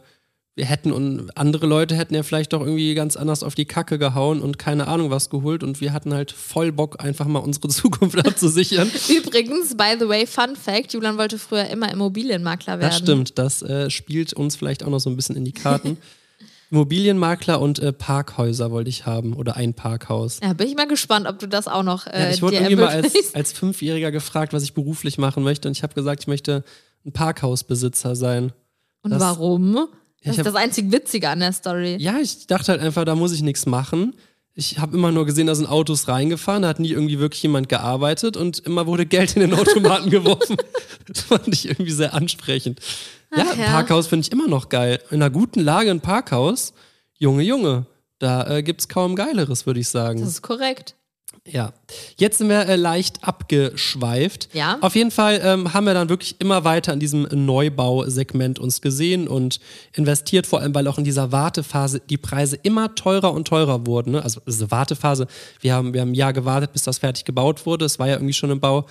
[0.54, 3.98] wir hätten und andere Leute hätten ja vielleicht doch irgendwie ganz anders auf die Kacke
[3.98, 7.68] gehauen und keine Ahnung was geholt und wir hatten halt voll Bock, einfach mal unsere
[7.70, 8.90] Zukunft abzusichern.
[9.08, 12.90] Übrigens, by the way, Fun Fact, Julian wollte früher immer Immobilienmakler werden.
[12.90, 15.96] Das stimmt, das äh, spielt uns vielleicht auch noch so ein bisschen in die Karten.
[16.70, 20.40] Immobilienmakler und äh, Parkhäuser wollte ich haben oder ein Parkhaus.
[20.42, 22.76] Ja, bin ich mal gespannt, ob du das auch noch äh, Ja, ich wurde irgendwie
[22.76, 26.28] mal als, als Fünfjähriger gefragt, was ich beruflich machen möchte und ich habe gesagt, ich
[26.28, 26.64] möchte
[27.04, 28.52] ein Parkhausbesitzer sein.
[29.02, 29.88] Und das- warum?
[30.24, 31.96] Das ist das einzig Witzige an der Story.
[31.98, 34.14] Ja, ich dachte halt einfach, da muss ich nichts machen.
[34.54, 37.68] Ich habe immer nur gesehen, da sind Autos reingefahren, da hat nie irgendwie wirklich jemand
[37.68, 40.56] gearbeitet und immer wurde Geld in den Automaten geworfen.
[41.08, 42.78] Das fand ich irgendwie sehr ansprechend.
[43.34, 43.66] Ja, Ach ein ja.
[43.66, 45.00] Parkhaus finde ich immer noch geil.
[45.10, 46.72] In einer guten Lage ein Parkhaus,
[47.18, 47.86] Junge, Junge,
[48.18, 50.20] da äh, gibt's kaum Geileres, würde ich sagen.
[50.20, 50.94] Das ist korrekt.
[51.44, 51.72] Ja,
[52.16, 54.48] jetzt sind wir äh, leicht abgeschweift.
[54.52, 54.78] Ja.
[54.80, 59.26] Auf jeden Fall ähm, haben wir dann wirklich immer weiter in diesem Neubausegment uns gesehen
[59.26, 59.58] und
[59.92, 64.12] investiert, vor allem weil auch in dieser Wartephase die Preise immer teurer und teurer wurden.
[64.12, 64.22] Ne?
[64.22, 65.26] Also diese Wartephase,
[65.60, 67.86] wir haben, wir haben ein Jahr gewartet, bis das fertig gebaut wurde.
[67.86, 68.86] Es war ja irgendwie schon im Bau.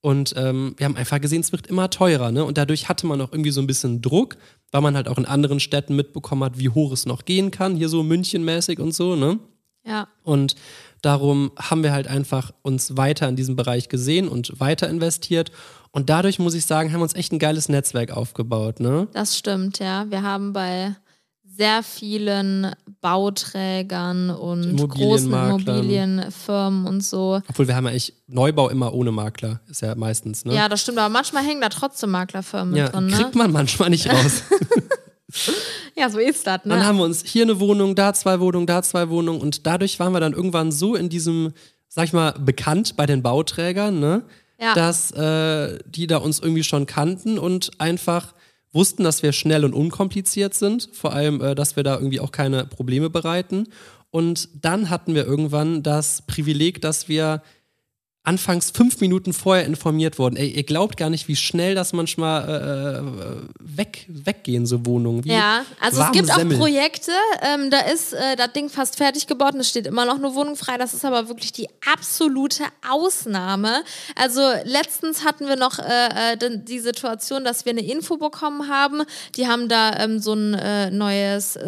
[0.00, 2.32] Und ähm, wir haben einfach gesehen, es wird immer teurer.
[2.32, 2.44] Ne?
[2.44, 4.36] Und dadurch hatte man auch irgendwie so ein bisschen Druck,
[4.72, 7.76] weil man halt auch in anderen Städten mitbekommen hat, wie hoch es noch gehen kann.
[7.76, 9.38] Hier so Münchenmäßig und so, ne?
[9.84, 10.08] Ja.
[10.22, 10.54] Und
[11.02, 15.52] darum haben wir halt einfach uns weiter in diesem Bereich gesehen und weiter investiert.
[15.90, 19.08] Und dadurch muss ich sagen, haben wir uns echt ein geiles Netzwerk aufgebaut, ne?
[19.12, 20.06] Das stimmt, ja.
[20.10, 20.96] Wir haben bei
[21.44, 25.30] sehr vielen Bauträgern und großen.
[25.32, 27.42] Immobilienfirmen und so.
[27.48, 30.54] Obwohl wir haben ja echt Neubau immer ohne Makler, ist ja meistens, ne?
[30.54, 33.12] Ja, das stimmt, aber manchmal hängen da trotzdem Maklerfirmen Ja, drin, ne?
[33.16, 34.44] kriegt man manchmal nicht raus.
[35.94, 36.86] Ja, so ist das, Dann ne?
[36.86, 40.12] haben wir uns hier eine Wohnung, da zwei Wohnungen, da zwei Wohnungen und dadurch waren
[40.12, 41.52] wir dann irgendwann so in diesem,
[41.88, 44.22] sag ich mal, bekannt bei den Bauträgern, ne?
[44.58, 44.74] Ja.
[44.74, 48.32] Dass äh, die da uns irgendwie schon kannten und einfach
[48.72, 52.32] wussten, dass wir schnell und unkompliziert sind, vor allem, äh, dass wir da irgendwie auch
[52.32, 53.68] keine Probleme bereiten.
[54.10, 57.42] Und dann hatten wir irgendwann das Privileg, dass wir
[58.24, 60.36] anfangs fünf Minuten vorher informiert wurden.
[60.36, 65.24] Ey, ihr glaubt gar nicht, wie schnell das manchmal äh, äh, weg, weggehen, so Wohnungen.
[65.24, 66.56] Ja, also es gibt auch Semmel.
[66.56, 67.10] Projekte,
[67.42, 70.34] ähm, da ist äh, das Ding fast fertig gebaut und es steht immer noch eine
[70.36, 70.78] Wohnung frei.
[70.78, 73.82] Das ist aber wirklich die absolute Ausnahme.
[74.14, 79.02] Also letztens hatten wir noch äh, äh, die Situation, dass wir eine Info bekommen haben.
[79.34, 81.58] Die haben da ähm, so ein äh, neues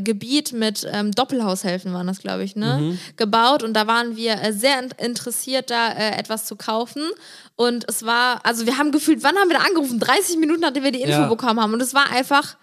[0.00, 2.78] Gebiet mit ähm, Doppelhaushälften, waren das, glaube ich, ne?
[2.78, 2.98] Mhm.
[3.16, 7.02] gebaut und da waren wir sehr in interessiert, da äh, etwas zu kaufen.
[7.56, 9.98] Und es war, also wir haben gefühlt, wann haben wir da angerufen?
[10.00, 11.26] 30 Minuten, nachdem wir die Info Ja.
[11.28, 11.72] bekommen haben.
[11.74, 12.56] Und es war einfach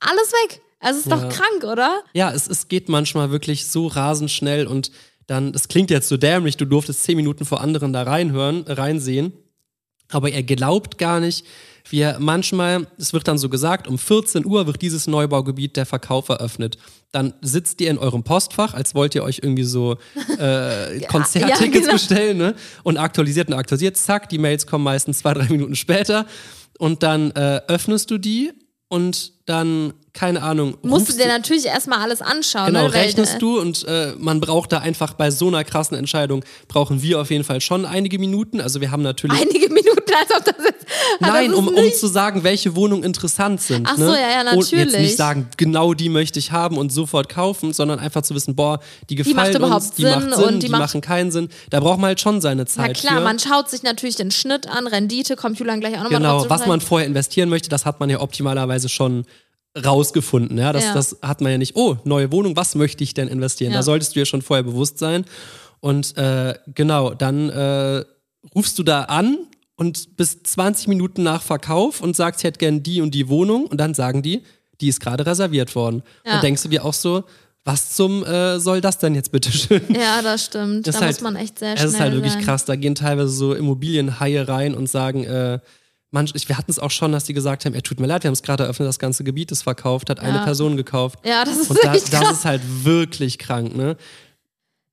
[0.00, 0.60] alles weg.
[0.80, 1.16] Also es ist Ja.
[1.18, 2.02] doch krank, oder?
[2.12, 4.90] Ja, es, es geht manchmal wirklich so rasend schnell und
[5.26, 9.32] dann, das klingt jetzt so dämlich, du durftest zehn Minuten vor anderen da reinhören, reinsehen,
[10.10, 11.44] aber er glaubt gar nicht,
[11.90, 15.86] wie er manchmal, es wird dann so gesagt, um 14 Uhr wird dieses Neubaugebiet der
[15.86, 16.78] Verkauf eröffnet.
[17.12, 19.96] Dann sitzt ihr in eurem Postfach, als wollt ihr euch irgendwie so
[20.38, 21.92] äh, Konzerttickets ja, genau.
[21.92, 22.54] bestellen ne?
[22.82, 26.26] und aktualisiert und aktualisiert, zack, die Mails kommen meistens zwei, drei Minuten später
[26.78, 28.52] und dann äh, öffnest du die
[28.88, 30.76] und dann, keine Ahnung.
[30.82, 32.66] Musst du dir natürlich erstmal alles anschauen.
[32.66, 32.92] Genau, ne?
[32.94, 37.02] Rechnest äh, du und äh, man braucht da einfach bei so einer krassen Entscheidung, brauchen
[37.02, 38.60] wir auf jeden Fall schon einige Minuten.
[38.60, 39.40] Also wir haben natürlich.
[39.40, 40.86] Einige Minuten, als ob das jetzt.
[41.20, 43.86] Nein, das um, um zu sagen, welche Wohnungen interessant sind.
[43.88, 44.06] Ach ne?
[44.06, 45.00] so, ja, ja, Und jetzt natürlich.
[45.00, 48.80] nicht sagen, genau die möchte ich haben und sofort kaufen, sondern einfach zu wissen, boah,
[49.08, 51.48] die gefallen überhaupt uns, die Sinn macht Sinn, und die, die macht- machen keinen Sinn.
[51.70, 53.20] Da braucht man halt schon seine Na Zeit klar, für.
[53.24, 56.50] man schaut sich natürlich den Schnitt an, Rendite, kommt Julian gleich auch nochmal drauf Genau,
[56.50, 59.24] was man vorher investieren möchte, das hat man ja optimalerweise schon
[59.84, 60.58] rausgefunden.
[60.58, 60.72] Ja?
[60.72, 60.94] Das, Ja.
[60.94, 63.72] das hat man ja nicht, oh, neue Wohnung, was möchte ich denn investieren?
[63.72, 63.78] Ja.
[63.78, 65.24] Da solltest du ja schon vorher bewusst sein.
[65.80, 68.04] Und äh, genau, dann äh,
[68.54, 69.38] rufst du da an
[69.76, 73.66] und bis 20 Minuten nach Verkauf und sagst, ich hätte gern die und die Wohnung.
[73.66, 74.42] Und dann sagen die,
[74.80, 76.02] die ist gerade reserviert worden.
[76.26, 76.34] Ja.
[76.36, 77.24] Und denkst du dir auch so,
[77.64, 79.82] was zum äh, soll das denn jetzt bitte schön?
[79.94, 80.86] Ja, das stimmt.
[80.86, 82.42] Das da halt- muss man echt sehr schnell ist halt wirklich sein.
[82.42, 82.64] krass.
[82.64, 85.58] Da gehen teilweise so Immobilienhaie rein und sagen, äh,
[86.10, 88.22] manch, ich, wir hatten es auch schon, dass die gesagt haben, er tut mir leid,
[88.24, 90.44] wir haben es gerade eröffnet, das ganze Gebiet ist verkauft, hat eine Ja.
[90.44, 91.18] Person gekauft.
[91.24, 92.30] Ja, das ist Und da, das krass.
[92.38, 93.96] ist halt wirklich krank, ne?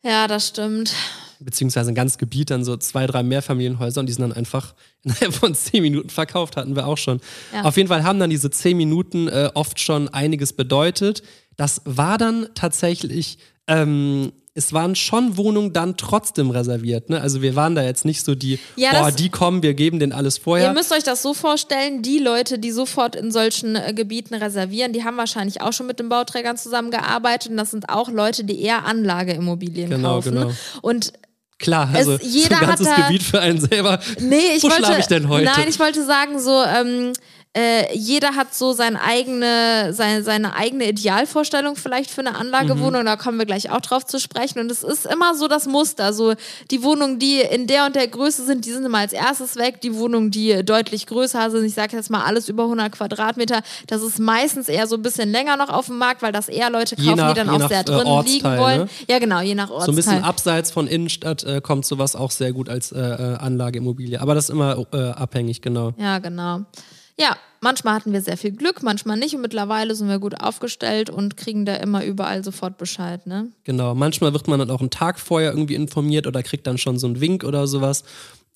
[0.04, 0.94] Ja, das stimmt.
[1.40, 4.74] Beziehungsweise ein ganzes Gebiet, dann so zwei, drei Mehrfamilienhäuser und die sind dann einfach
[5.04, 7.20] innerhalb von zehn Minuten verkauft, hatten wir auch schon.
[7.54, 7.64] Ja.
[7.64, 11.24] Auf jeden Fall haben dann diese zehn Minuten äh, oft schon einiges bedeutet.
[11.58, 17.10] Das war dann tatsächlich, ähm, es waren schon Wohnungen dann trotzdem reserviert.
[17.10, 17.20] Ne?
[17.20, 20.14] Also wir waren da jetzt nicht so die, Ja, boah, die kommen, wir geben denen
[20.14, 20.68] alles vorher.
[20.70, 24.94] Ihr müsst euch das so vorstellen, die Leute, die sofort in solchen äh, Gebieten reservieren,
[24.94, 28.62] die haben wahrscheinlich auch schon mit den Bauträgern zusammengearbeitet und das sind auch Leute, die
[28.62, 30.34] eher Anlageimmobilien Genau, kaufen.
[30.36, 30.52] genau.
[30.82, 31.12] Und
[31.58, 34.00] Klar, also Es- jeder so ein ganzes hat da- Gebiet für einen selber.
[34.20, 34.84] Nee, ich Wo wollte.
[34.86, 35.46] schlafe ich denn heute?
[35.46, 37.14] Nein, ich wollte sagen, so, ähm,
[37.58, 43.02] äh, jeder hat so sein eigene, seine, seine eigene Idealvorstellung vielleicht für eine Anlagewohnung.
[43.04, 43.06] Mhm.
[43.06, 44.60] Da kommen wir gleich auch drauf zu sprechen.
[44.60, 46.12] Und es ist immer so das Muster.
[46.12, 46.34] So,
[46.70, 49.80] die Wohnungen, die in der und der Größe sind, die sind immer als erstes weg.
[49.80, 54.02] Die Wohnungen, die deutlich größer sind, ich sage jetzt mal alles über 100 Quadratmeter, das
[54.02, 56.98] ist meistens eher so ein bisschen länger noch auf dem Markt, weil das eher Leute
[56.98, 58.80] kaufen, nach- die dann auch nach, sehr äh, drin Ortsteil, liegen wollen.
[58.82, 58.90] ne?
[59.10, 59.86] Ja, genau, je nach Ortsteil.
[59.86, 63.38] So ein bisschen abseits von Innenstadt äh, kommt sowas auch sehr gut als äh, äh,
[63.38, 64.20] Anlageimmobilie.
[64.20, 65.94] Aber das ist immer abhängig, genau.
[65.98, 66.62] Ja, genau.
[67.18, 69.36] Ja, manchmal hatten wir sehr viel Glück, manchmal nicht.
[69.36, 73.52] Und mittlerweile sind wir gut aufgestellt und kriegen da immer überall sofort Bescheid, ne?
[73.64, 73.96] Genau.
[73.96, 77.08] Manchmal wird man dann auch einen Tag vorher irgendwie informiert oder kriegt dann schon so
[77.08, 78.04] einen Wink oder sowas.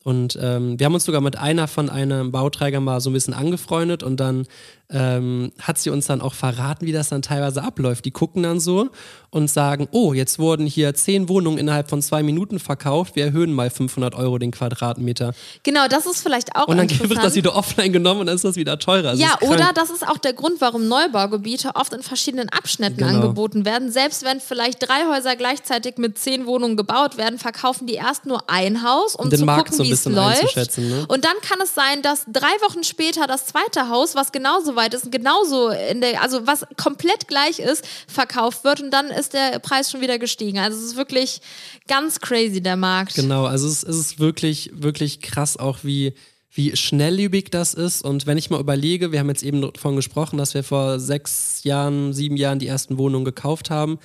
[0.03, 3.33] Und ähm, wir haben uns sogar mit einer von einem Bauträger mal so ein bisschen
[3.33, 4.47] angefreundet und dann
[4.91, 8.05] ähm, hat sie uns dann auch verraten, wie das dann teilweise abläuft.
[8.05, 8.89] Die gucken dann so
[9.29, 13.53] und sagen, oh, jetzt wurden hier zehn Wohnungen innerhalb von zwei Minuten verkauft, wir erhöhen
[13.53, 15.33] mal 500 Euro den Quadratmeter.
[15.61, 18.45] Genau, das ist vielleicht auch Und dann wird das wieder offline genommen und dann ist
[18.45, 19.09] das wieder teurer.
[19.09, 23.09] Also ja, oder das ist auch der Grund, warum Neubaugebiete oft in verschiedenen Abschnitten Genau.
[23.09, 23.91] angeboten werden.
[23.91, 28.49] Selbst wenn vielleicht drei Häuser gleichzeitig mit zehn Wohnungen gebaut werden, verkaufen die erst nur
[28.49, 30.77] ein Haus, um den zu Markt gucken, wie es läuft.
[30.77, 31.05] ne?
[31.07, 34.93] Und dann kann es sein, dass drei Wochen später das zweite Haus, was genauso weit
[34.93, 39.59] ist, genauso in der, also was komplett gleich ist, verkauft wird und dann ist der
[39.59, 40.59] Preis schon wieder gestiegen.
[40.59, 41.41] Also es ist wirklich
[41.87, 43.15] ganz crazy, der Markt.
[43.15, 46.13] Genau, also es, es ist wirklich, wirklich krass auch, wie,
[46.51, 48.03] wie schnelllebig das ist.
[48.03, 51.63] Und wenn ich mal überlege, wir haben jetzt eben davon gesprochen, dass wir vor sechs
[51.63, 53.99] Jahren, sieben Jahren die ersten Wohnungen gekauft haben,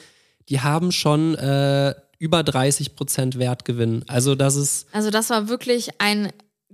[0.48, 1.94] die haben schon äh,
[2.24, 4.02] über 30 Prozent Wertgewinn.
[4.08, 6.32] Also das ist Also das war wirklich ein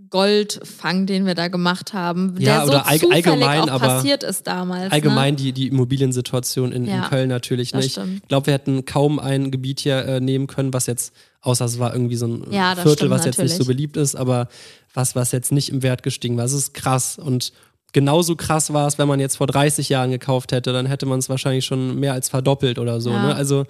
[0.09, 3.87] Goldfang, den wir da gemacht haben, Ja, der so oder all- zufällig allgemein, auch aber
[3.87, 4.93] passiert ist damals.
[4.93, 7.93] allgemein die, die Immobiliensituation in, in Ja, Köln natürlich nicht.
[7.93, 8.21] stimmt.
[8.23, 11.79] Ich glaube, wir hätten kaum ein Gebiet hier äh, nehmen können, was jetzt, außer es
[11.79, 13.77] war irgendwie so ein Ja, Viertel, stimmt was jetzt nicht so natürlich.
[13.77, 14.49] beliebt ist, aber
[14.95, 16.45] was, was jetzt nicht im Wert gestiegen war.
[16.45, 17.17] Es ist krass.
[17.19, 17.53] Und
[17.93, 21.19] genauso krass war es, wenn man jetzt vor 30 Jahren gekauft hätte, dann hätte man
[21.19, 23.11] es wahrscheinlich schon mehr als verdoppelt oder so.
[23.11, 23.27] Ja.
[23.29, 23.35] Ne?
[23.35, 23.67] Also Ne?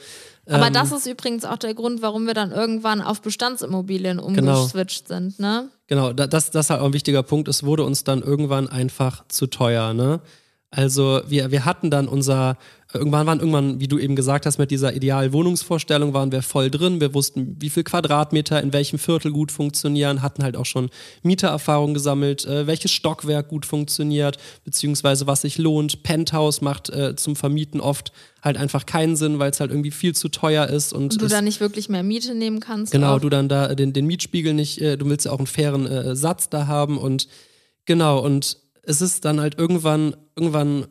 [0.51, 4.63] Aber ähm, das ist übrigens auch der Grund, warum wir dann irgendwann auf Bestandsimmobilien Genau.
[4.63, 5.39] umgeswitcht sind.
[5.39, 5.69] Ne?
[5.87, 7.49] Genau, da- das, das ist halt auch ein wichtiger Punkt.
[7.49, 10.21] Es wurde uns dann irgendwann einfach zu teuer, ne?
[10.73, 12.57] Also wir, wir hatten dann unser,
[12.95, 16.71] irgendwann waren irgendwann, wie du eben gesagt hast, mit dieser idealen Wohnungsvorstellung waren wir voll
[16.71, 17.01] drin.
[17.01, 20.89] Wir wussten, wie viel Quadratmeter in welchem Viertel gut funktionieren, hatten halt auch schon
[21.25, 26.05] Mietererfahrung gesammelt, äh, welches Stockwerk gut funktioniert, beziehungsweise was sich lohnt.
[26.05, 30.15] Penthouse macht äh, zum Vermieten oft halt einfach keinen Sinn, weil es halt irgendwie viel
[30.15, 32.93] zu teuer ist und, Und du es- da nicht wirklich mehr Miete nehmen kannst.
[32.93, 33.21] Genau, auch.
[33.21, 36.15] du dann da den, den Mietspiegel nicht, äh, du willst ja auch einen fairen äh,
[36.15, 37.27] Satz da haben und
[37.87, 38.57] genau, und
[38.91, 40.87] es ist dann halt irgendwann, irgendwann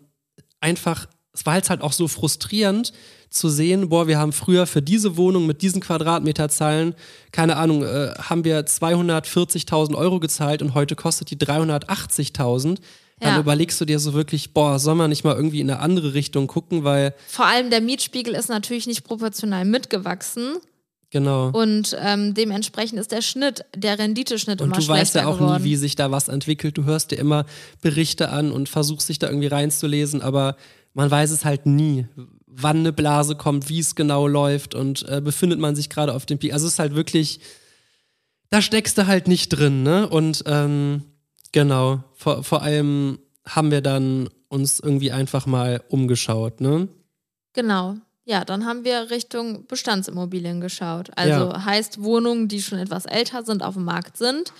[0.61, 2.91] einfach, es war jetzt halt auch so frustrierend
[3.29, 6.95] zu sehen, boah, wir haben früher für diese Wohnung mit diesen Quadratmeterzahlen,
[7.31, 12.79] keine Ahnung, äh, haben wir 240.000 Euro gezahlt und heute kostet die 380.000.
[13.21, 13.39] Dann Ja.
[13.41, 16.47] überlegst du dir so wirklich, boah, soll man nicht mal irgendwie in eine andere Richtung
[16.47, 20.53] gucken, weil Vor allem der Mietspiegel ist natürlich nicht proportional mitgewachsen.
[21.11, 21.49] Genau.
[21.49, 25.39] Und ähm, dementsprechend ist der Schnitt, der Renditeschnitt Und immer du schlechter weißt ja auch
[25.39, 25.63] geworden.
[25.63, 26.77] nie, wie sich da was entwickelt.
[26.77, 27.45] Du hörst dir immer
[27.81, 30.55] Berichte an und versuchst dich da irgendwie reinzulesen, aber
[30.93, 32.05] man weiß es halt nie,
[32.45, 36.25] wann eine Blase kommt, wie es genau läuft und äh, befindet man sich gerade auf
[36.25, 36.53] dem Peak.
[36.53, 37.39] Also es ist halt wirklich,
[38.49, 40.07] da steckst du halt nicht drin, ne?
[40.07, 41.03] Und ähm,
[41.51, 46.87] genau, vor, vor allem haben wir dann uns irgendwie einfach mal umgeschaut, ne?
[47.53, 47.97] Genau.
[48.29, 51.09] Ja, dann haben wir Richtung Bestandsimmobilien geschaut.
[51.15, 51.65] Also Ja.
[51.65, 54.53] heißt Wohnungen, die schon etwas älter sind, auf dem Markt sind.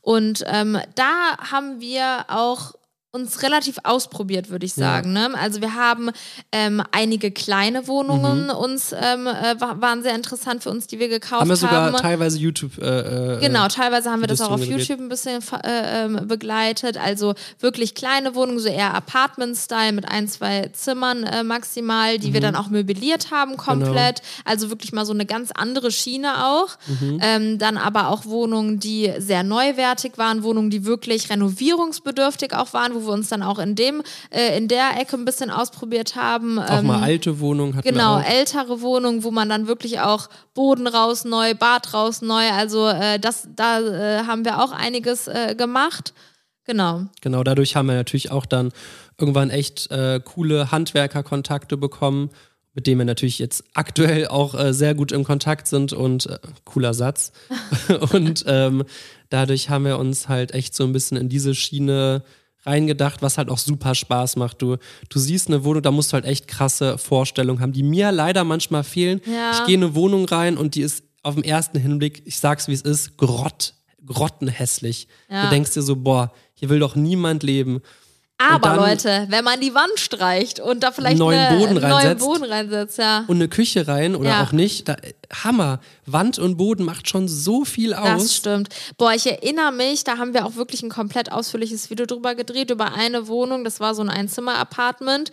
[0.00, 2.74] Und ähm, da haben wir auch
[3.12, 4.86] uns relativ ausprobiert, würde ich Ja.
[4.96, 5.14] sagen.
[5.14, 5.30] Ne?
[5.40, 6.10] Also wir haben
[6.52, 8.50] ähm, einige kleine Wohnungen Mhm.
[8.50, 11.86] uns ähm, äh, wa- waren sehr interessant für uns, die wir gekauft Haben wir haben.
[11.86, 12.76] sogar teilweise YouTube.
[12.76, 14.62] Äh, äh, Genau, teilweise haben wir das auch auf.
[14.64, 16.98] YouTube ein bisschen äh, ähm, begleitet.
[16.98, 22.40] Also wirklich kleine Wohnungen, so eher Apartment-Style mit ein, zwei Zimmern äh, maximal, die wir
[22.40, 22.44] Mhm.
[22.44, 24.20] dann auch möbliert haben komplett.
[24.44, 26.68] Also wirklich mal so eine ganz andere Schiene auch.
[26.86, 27.18] Mhm.
[27.22, 32.94] Ähm, dann aber auch Wohnungen, die sehr neuwertig waren, Wohnungen, die wirklich renovierungsbedürftig auch waren,
[32.96, 36.58] wo wir uns dann auch in dem, äh, in der Ecke ein bisschen ausprobiert haben.
[36.58, 40.86] Auch Ähm, mal alte Wohnungen hatten Genau, ältere Wohnungen, wo man dann wirklich auch Boden
[40.86, 45.54] raus neu, Bad raus neu, also äh, das, da äh, haben wir auch einiges äh,
[45.56, 46.14] gemacht.
[46.66, 47.06] Genau.
[47.20, 48.72] Genau, dadurch haben wir natürlich auch dann
[49.18, 52.30] irgendwann echt äh, coole Handwerkerkontakte bekommen,
[52.74, 56.38] mit denen wir natürlich jetzt aktuell auch äh, sehr gut im Kontakt sind und äh,
[56.64, 57.32] cooler Satz.
[58.12, 58.84] und ähm,
[59.30, 62.22] dadurch haben wir uns halt echt so ein bisschen in diese Schiene
[62.66, 64.60] reingedacht, was halt auch super Spaß macht.
[64.60, 64.76] Du,
[65.08, 68.44] du siehst eine Wohnung, da musst du halt echt krasse Vorstellungen haben, die mir leider
[68.44, 69.20] manchmal fehlen.
[69.24, 69.52] Ja.
[69.52, 72.68] Ich gehe in eine Wohnung rein und die ist auf den ersten Hinblick, ich sag's
[72.68, 73.74] wie es ist, grott,
[74.04, 75.08] grottenhässlich.
[75.28, 75.44] Ja.
[75.44, 77.80] Du denkst dir so, boah, hier will doch niemand leben.
[78.38, 82.24] Aber Leute, wenn man die Wand streicht und da vielleicht Neuen eine, Boden neuen reinsetzt.
[82.24, 83.24] Boden reinsetzt, ja.
[83.28, 84.42] Und eine Küche rein oder Ja.
[84.42, 84.96] auch nicht, da,
[85.42, 85.80] Hammer.
[86.04, 88.22] Wand und Boden macht schon so viel aus.
[88.22, 88.68] Das stimmt.
[88.98, 92.70] Boah, ich erinnere mich, da haben wir auch wirklich ein komplett ausführliches Video drüber gedreht,
[92.70, 95.30] über eine Wohnung, das war so ein Einzimmer-Apartment.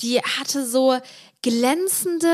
[0.00, 0.96] Die hatte so
[1.42, 2.28] glänzende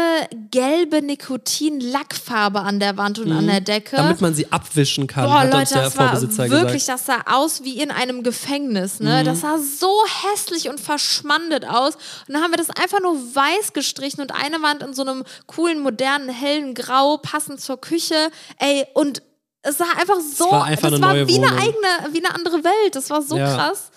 [0.51, 3.97] gelbe Nikotin-Lackfarbe an der Wand und an der Decke.
[3.97, 4.01] Mhm.
[4.01, 7.01] Damit man sie abwischen kann, Boah, hat Leute, uns der das war Vorbesitzer wirklich, gesagt.
[7.01, 9.21] das sah aus wie in einem Gefängnis, ne?
[9.21, 9.27] Mhm.
[9.27, 9.93] Das sah so
[10.33, 11.95] hässlich und verschmandet aus.
[12.27, 15.25] Und dann haben wir das einfach nur weiß gestrichen und eine Wand in so einem
[15.47, 18.31] coolen, modernen, hellen Grau, passend zur Küche.
[18.59, 19.23] Ey, und
[19.63, 21.59] es sah einfach so, war einfach das eine war neue wie eine Wohnung.
[21.61, 22.95] eigene, wie eine andere Welt.
[22.95, 23.55] Das war so Ja.
[23.55, 23.91] krass.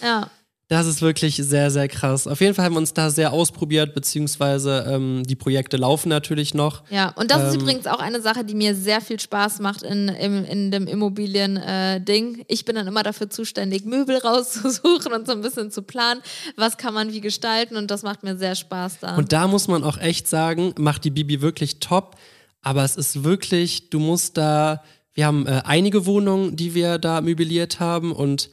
[0.00, 0.28] Ja.
[0.68, 2.26] Das ist wirklich sehr, sehr krass.
[2.26, 6.54] Auf jeden Fall haben wir uns da sehr ausprobiert, beziehungsweise ähm, die Projekte laufen natürlich
[6.54, 6.82] noch.
[6.90, 9.82] Ja, und das ist Ähm, übrigens auch eine Sache, die mir sehr viel Spaß macht
[9.84, 12.44] in, im, in dem Immobilien-Ding.
[12.48, 16.20] ich bin dann immer dafür zuständig, Möbel rauszusuchen und so ein bisschen zu planen,
[16.56, 19.16] was kann man wie gestalten und das macht mir sehr Spaß da.
[19.16, 22.16] Und da muss man auch echt sagen, macht die Bibi wirklich top.
[22.62, 24.82] Aber es ist wirklich, du musst da,
[25.14, 28.50] wir haben äh, einige Wohnungen, die wir da möbliert haben und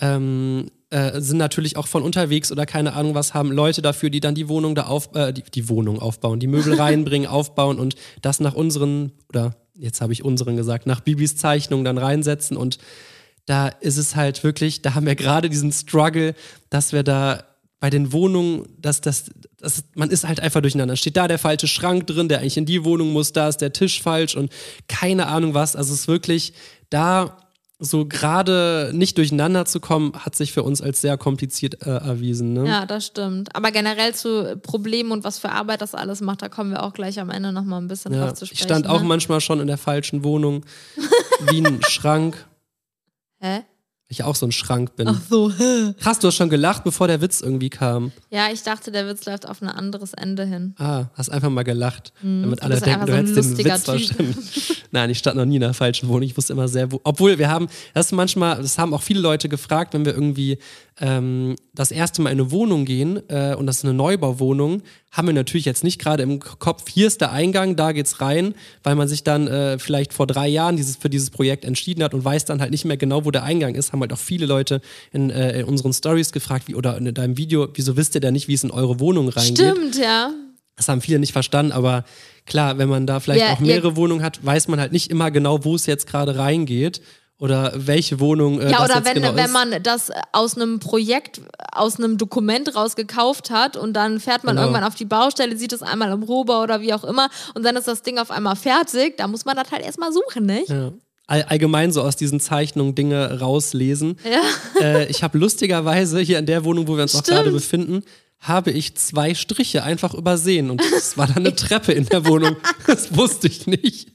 [0.00, 4.20] ähm, äh, sind natürlich auch von unterwegs oder keine Ahnung was, haben Leute dafür, die
[4.20, 7.94] dann die Wohnung da auf, äh, die, die Wohnung aufbauen, die Möbel reinbringen, aufbauen und
[8.22, 12.78] das nach unseren, oder jetzt habe ich unseren gesagt, nach Bibis Zeichnung dann reinsetzen und
[13.46, 16.34] da ist es halt wirklich, da haben wir gerade diesen Struggle,
[16.68, 17.44] dass wir da
[17.80, 20.96] bei den Wohnungen, dass das, das, man ist halt einfach durcheinander.
[20.96, 23.72] Steht da der falsche Schrank drin, der eigentlich in die Wohnung muss, da ist der
[23.72, 24.52] Tisch falsch und
[24.86, 25.76] keine Ahnung was.
[25.76, 26.52] Also es ist wirklich,
[26.90, 27.38] da
[27.82, 32.52] so gerade nicht durcheinander zu kommen, hat sich für uns als sehr kompliziert äh, erwiesen.
[32.52, 32.66] Ne?
[32.66, 33.54] ja, das stimmt.
[33.56, 36.92] Aber generell zu Problemen und was für Arbeit das alles macht, da kommen wir auch
[36.92, 38.58] gleich am Ende nochmal ein bisschen Ja, drauf zu sprechen.
[38.58, 39.06] ich stand auch ne?
[39.08, 40.64] manchmal schon in der falschen Wohnung,
[41.50, 42.46] wie ein Schrank,
[43.40, 43.62] Hä?
[44.10, 45.06] Ich auch so ein Schrank bin.
[45.08, 45.52] Ach so.
[46.00, 48.10] Krass, du hast schon gelacht, bevor der Witz irgendwie kam.
[48.30, 50.74] Ja, ich dachte, der Witz läuft auf ein anderes Ende hin.
[50.78, 53.84] Ah, hast einfach mal gelacht, damit Hm, du alle denken, du so hättest den Witz
[53.84, 53.84] Typ.
[53.84, 54.34] verstanden.
[54.90, 56.22] Nein, ich stand noch nie in einer falschen Wohnung.
[56.24, 57.00] Ich wusste immer sehr, wo.
[57.04, 60.58] Obwohl wir haben, das manchmal, das haben auch viele Leute gefragt, wenn wir irgendwie
[61.00, 65.28] ähm, das erste Mal in eine Wohnung gehen äh, und das ist eine Neubauwohnung, haben
[65.28, 68.94] wir natürlich jetzt nicht gerade im Kopf, hier ist der Eingang, da geht's rein, weil
[68.96, 72.24] man sich dann äh, vielleicht vor drei Jahren dieses, für dieses Projekt entschieden hat und
[72.24, 73.92] weiß dann halt nicht mehr genau, wo der Eingang ist.
[73.92, 74.80] Haben halt auch viele Leute
[75.12, 78.32] in, äh, in unseren Stories gefragt, wie, oder in deinem Video, wieso wisst ihr denn
[78.34, 79.58] nicht, wie es in eure Wohnung reingeht?
[79.58, 80.32] Stimmt, ja.
[80.76, 82.04] Das haben viele nicht verstanden, aber
[82.46, 85.30] klar, wenn man da vielleicht Ja, auch mehrere Wohnungen hat, weiß man halt nicht immer
[85.30, 87.02] genau, wo es jetzt gerade reingeht
[87.40, 91.40] oder welche Wohnung äh, Ja, das oder wenn, genau wenn man das aus einem Projekt,
[91.72, 94.68] aus einem Dokument raus gekauft hat und dann fährt man Genau.
[94.68, 97.74] irgendwann auf die Baustelle, sieht es einmal im Rohbau oder wie auch immer und dann
[97.76, 100.68] ist das Ding auf einmal fertig, da muss man das halt erstmal suchen, nicht?
[100.68, 100.92] ja.
[101.26, 104.16] All, allgemein so aus diesen Zeichnungen Dinge rauslesen.
[104.28, 104.82] Ja.
[104.82, 107.36] Äh, ich habe lustigerweise hier in der Wohnung, wo wir uns auch Stimmt.
[107.38, 108.02] gerade befinden,
[108.40, 112.56] habe ich zwei Striche einfach übersehen und es war dann eine Treppe in der Wohnung.
[112.86, 114.08] Das wusste ich nicht.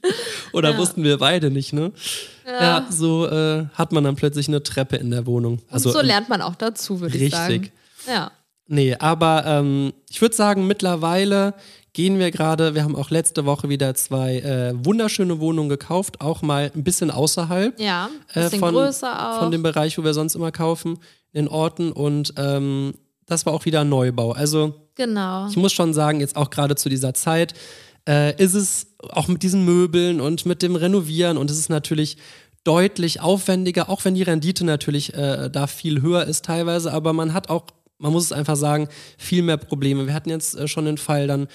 [0.52, 0.78] Oder Ja.
[0.78, 1.92] wussten wir beide nicht, ne?
[2.44, 5.60] Ja, so äh, hat man dann plötzlich eine Treppe in der Wohnung.
[5.70, 7.38] Also und so lernt man auch dazu, würde ich richtig.
[7.38, 7.70] sagen.
[8.06, 8.30] Ja.
[8.68, 11.54] Nee, aber ähm, ich würde sagen, mittlerweile
[11.92, 16.42] gehen wir gerade, wir haben auch letzte Woche wieder zwei äh, wunderschöne Wohnungen gekauft, auch
[16.42, 19.38] mal ein bisschen außerhalb Ja, äh, bisschen von, größer auch.
[19.38, 20.98] von dem Bereich, wo wir sonst immer kaufen,
[21.32, 21.92] in Orten.
[21.92, 22.94] Und ähm,
[23.26, 24.32] das war auch wieder ein Neubau.
[24.32, 25.48] Also genau.
[25.48, 27.54] ich muss schon sagen, jetzt auch gerade zu dieser Zeit,
[28.08, 32.16] äh, ist es auch mit diesen Möbeln und mit dem Renovieren und es ist natürlich
[32.64, 37.32] deutlich aufwendiger, auch wenn die Rendite natürlich äh, da viel höher ist teilweise, aber man
[37.32, 37.66] hat auch,
[37.98, 40.06] man muss es einfach sagen, viel mehr Probleme.
[40.06, 41.46] Wir hatten jetzt äh, schon den Fall, dann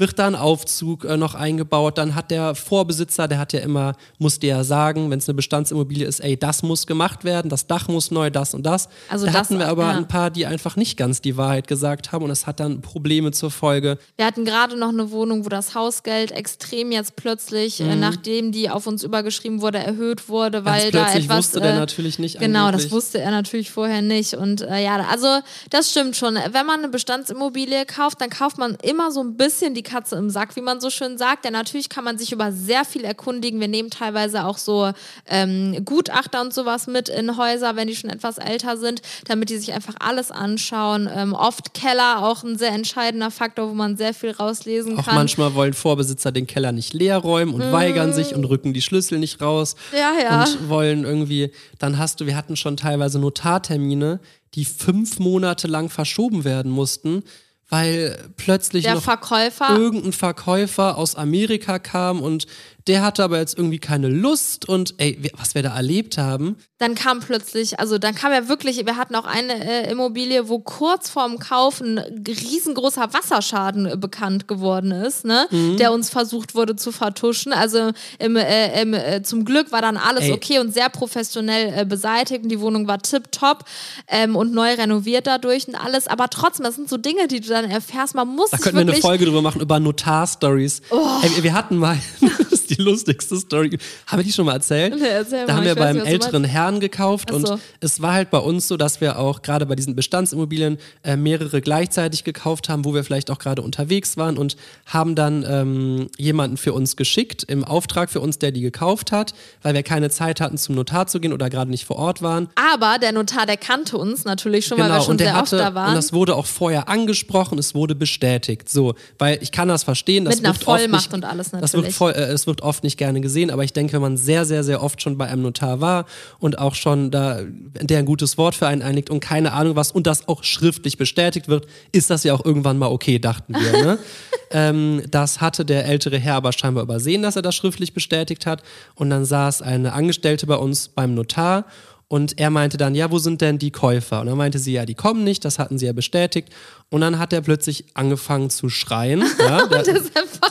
[0.00, 3.94] wird da ein Aufzug äh, noch eingebaut, dann hat der Vorbesitzer, der hat ja immer,
[4.18, 7.86] musste ja sagen, wenn es eine Bestandsimmobilie ist, ey, das muss gemacht werden, das Dach
[7.88, 8.88] muss neu, das und das.
[9.08, 9.90] Also da das, hatten wir aber ja.
[9.96, 13.30] ein paar, die einfach nicht ganz die Wahrheit gesagt haben und es hat dann Probleme
[13.32, 13.98] zur Folge.
[14.16, 17.90] Wir hatten gerade noch eine Wohnung, wo das Hausgeld extrem jetzt plötzlich, Mhm.
[17.90, 21.38] äh, nachdem die auf uns übergeschrieben wurde, erhöht wurde, weil da plötzlich etwas.
[21.38, 22.92] wusste der äh, natürlich nicht Genau, das angeblich.
[22.92, 24.34] wusste er natürlich vorher nicht.
[24.34, 25.26] Und äh, ja, also
[25.68, 26.34] das stimmt schon.
[26.36, 30.30] Wenn man eine Bestandsimmobilie kauft, dann kauft man immer so ein bisschen die Katze im
[30.30, 31.44] Sack, wie man so schön sagt.
[31.44, 33.60] Denn natürlich kann man sich über sehr viel erkundigen.
[33.60, 34.92] Wir nehmen teilweise auch so
[35.26, 39.58] ähm, Gutachter und sowas mit in Häuser, wenn die schon etwas älter sind, damit die
[39.58, 41.08] sich einfach alles anschauen.
[41.12, 45.14] Ähm, oft Keller auch ein sehr entscheidender Faktor, wo man sehr viel rauslesen Auch kann.
[45.14, 49.18] manchmal wollen Vorbesitzer den Keller nicht leer räumen und weigern sich und rücken die Schlüssel
[49.18, 49.76] nicht raus.
[49.92, 50.44] Ja, ja.
[50.44, 54.20] Und wollen irgendwie, dann hast du, wir hatten schon teilweise Notartermine,
[54.54, 57.22] die fünf Monate lang verschoben werden mussten,
[57.70, 62.46] weil plötzlich Der noch Verkäufer irgendein Verkäufer aus Amerika kam und
[62.86, 66.94] der hatte aber jetzt irgendwie keine Lust und ey, was wir da erlebt haben, dann
[66.94, 69.52] kam plötzlich, also dann kam ja wirklich, wir hatten auch eine
[69.86, 75.46] äh, Immobilie, wo kurz vorm Kauf ein riesengroßer Wasserschaden äh, bekannt geworden ist, ne?
[75.50, 75.76] Mhm.
[75.76, 77.52] der uns versucht wurde zu vertuschen.
[77.52, 80.32] Also im, äh, im, äh, zum Glück war dann alles Ey.
[80.32, 83.64] okay und sehr professionell äh, beseitigt und die Wohnung war tipptopp
[84.08, 86.08] ähm, und neu renoviert dadurch und alles.
[86.08, 88.14] Aber trotzdem, das sind so Dinge, die du dann erfährst.
[88.14, 89.00] Man muss Da könnten wir eine Oh.
[89.00, 90.80] Folge drüber machen, über Notar-Stories.
[91.22, 91.98] Ey, wir- hatten mal,
[92.70, 93.78] die lustigste Story.
[94.06, 94.94] Haben wir die schon mal erzählt?
[94.98, 97.36] Nee, erzähl da mal, haben wir ich beim nicht, älteren Herrn gekauft so.
[97.36, 101.16] und es war halt bei uns so, dass wir auch gerade bei diesen Bestandsimmobilien äh,
[101.16, 104.56] mehrere gleichzeitig gekauft haben, wo wir vielleicht auch gerade unterwegs waren und
[104.86, 109.34] haben dann ähm, jemanden für uns geschickt, im Auftrag für uns, der die gekauft hat,
[109.62, 112.48] weil wir keine Zeit hatten, zum Notar zu gehen oder gerade nicht vor Ort waren.
[112.54, 115.56] aber der Notar, der kannte uns natürlich schon, weil wir schon Genau, der sehr hatte,
[115.56, 115.88] oft da waren.
[115.90, 118.68] und das wurde auch vorher angesprochen, es wurde bestätigt.
[118.68, 121.72] So, weil ich kann das verstehen, das Mit einer Vollmacht nicht, und alles Das wird
[121.74, 121.94] natürlich.
[121.96, 124.64] voll, äh, es wird oft nicht gerne gesehen, aber ich denke, wenn man sehr, sehr,
[124.64, 126.06] sehr oft schon bei einem Notar war
[126.38, 127.40] und auch schon da,
[127.80, 130.98] der ein gutes Wort für einen einlegt und keine Ahnung was und das auch schriftlich
[130.98, 133.84] bestätigt wird, ist das ja auch irgendwann mal okay, dachten wir.
[133.84, 133.98] Ne?
[134.50, 138.62] ähm, das hatte der ältere Herr aber scheinbar übersehen, dass er das schriftlich bestätigt hat
[138.94, 141.64] und dann saß eine Angestellte bei uns beim Notar
[142.12, 144.20] und er meinte dann, ja, wo sind denn die Käufer?
[144.20, 146.48] Und dann meinte sie, ja, die kommen nicht, das hatten sie ja bestätigt.
[146.90, 149.24] Und dann hat er plötzlich angefangen zu schreien.
[149.38, 149.84] Ja, der,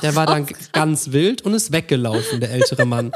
[0.02, 3.12] der war dann ganz wild und ist weggelaufen, der ältere Mann.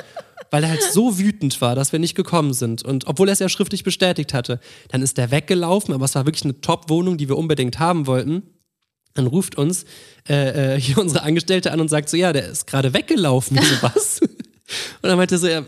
[0.51, 2.83] Weil er halt so wütend war, dass wir nicht gekommen sind.
[2.83, 4.59] Und obwohl er es ja schriftlich bestätigt hatte,
[4.89, 8.43] dann ist er weggelaufen, aber es war wirklich eine Top-Wohnung, die wir unbedingt haben wollten.
[9.15, 9.85] Dann ruft uns
[10.29, 13.59] äh, äh, hier unsere Angestellte an und sagt so, ja, der ist gerade weggelaufen.
[13.63, 14.21] So, was?
[15.01, 15.65] Und dann meinte er so, er,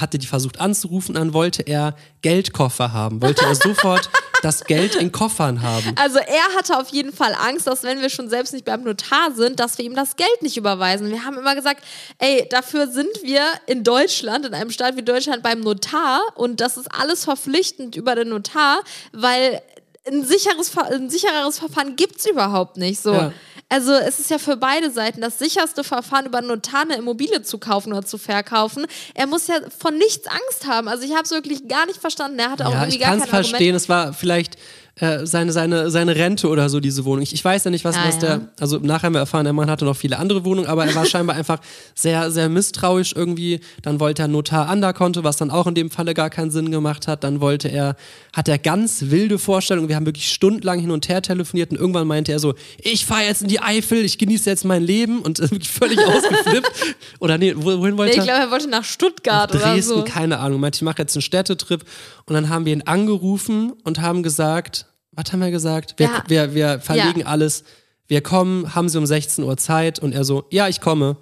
[0.00, 4.10] hatte die versucht anzurufen, dann wollte er Geldkoffer haben, wollte er sofort
[4.44, 5.94] das Geld in Koffern haben.
[5.96, 9.32] Also er hatte auf jeden Fall Angst, dass wenn wir schon selbst nicht beim Notar
[9.34, 11.10] sind, dass wir ihm das Geld nicht überweisen.
[11.10, 11.82] Wir haben immer gesagt,
[12.18, 16.76] ey, dafür sind wir in Deutschland, in einem Staat wie Deutschland beim Notar und das
[16.76, 19.62] ist alles verpflichtend über den Notar, weil
[20.06, 23.00] ein, sicheres, ein sichereres Verfahren gibt es überhaupt nicht.
[23.00, 23.14] So.
[23.14, 23.32] Ja.
[23.68, 27.58] Also es ist ja für beide Seiten das sicherste Verfahren, über Notar eine Immobilie zu
[27.58, 28.86] kaufen oder zu verkaufen.
[29.14, 30.86] Er muss ja von nichts Angst haben.
[30.88, 32.38] Also ich habe es wirklich gar nicht verstanden.
[32.38, 33.48] Er hatte auch Ja, irgendwie ich gar kann kein es Argument.
[33.50, 33.74] verstehen.
[33.74, 34.56] Es war vielleicht
[35.00, 37.22] äh, seine, seine, seine Rente oder so, diese Wohnung.
[37.22, 38.20] Ich, ich weiß ja nicht, was, Ah, was ja.
[38.20, 40.94] der, also nachher haben wir erfahren, der Mann hatte noch viele andere Wohnungen, aber er
[40.94, 41.58] war scheinbar einfach
[41.96, 43.58] sehr, sehr misstrauisch irgendwie.
[43.82, 46.52] Dann wollte er Notar an der Konto, was dann auch in dem Falle gar keinen
[46.52, 47.24] Sinn gemacht hat.
[47.24, 47.96] Dann wollte er,
[48.32, 49.88] hat er ganz wilde Vorstellungen.
[49.88, 53.24] Wir haben wirklich stundenlang hin und her telefoniert und irgendwann meinte er so, ich fahre
[53.24, 56.70] jetzt in die Eifel, ich genieße jetzt mein Leben und ist wirklich völlig ausgeflippt.
[57.18, 58.18] Oder nee, wo- wohin wollte er?
[58.18, 60.04] ich glaube, er wollte nach Stuttgart oder Dresden, so.
[60.04, 60.60] keine Ahnung.
[60.60, 61.84] Meinte, ich mache jetzt einen Städtetrip.
[62.26, 64.83] Und dann haben wir ihn angerufen und haben gesagt,
[65.16, 65.94] was haben wir gesagt?
[65.98, 66.24] Wir, Ja.
[66.28, 67.26] wir, wir verlegen Ja.
[67.26, 67.64] alles.
[68.06, 69.98] Wir kommen, haben sie um 16 Uhr Zeit?
[69.98, 71.16] Und er so, ja, ich komme.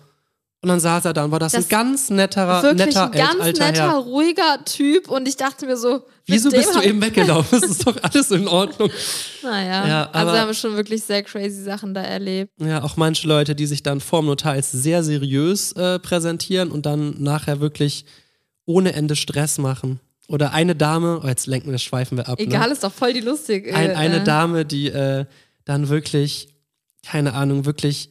[0.64, 3.10] Und dann saß er da und war das, Das ein ganz netterer, Wirklich netter, ein
[3.18, 3.96] ganz alter netter, Herr.
[3.98, 7.60] ruhiger Typ und ich dachte mir so, Wieso bist du eben weggelaufen?
[7.60, 8.88] Das ist doch alles in Ordnung.
[9.42, 12.52] Naja, Ja, also aber- wir haben schon wirklich sehr crazy Sachen da erlebt.
[12.60, 16.86] Ja, auch manche Leute, die sich dann vorm Notar als sehr seriös äh, präsentieren und
[16.86, 18.04] dann nachher wirklich
[18.64, 19.98] ohne Ende Stress machen.
[20.32, 22.40] Oder eine Dame, oh, jetzt lenken wir, schweifen wir ab.
[22.40, 22.72] Egal, Ne?
[22.72, 23.70] ist doch voll die lustig.
[23.74, 25.26] Ein, eine äh, Dame, die äh,
[25.66, 26.48] dann wirklich,
[27.04, 28.08] keine Ahnung, wirklich,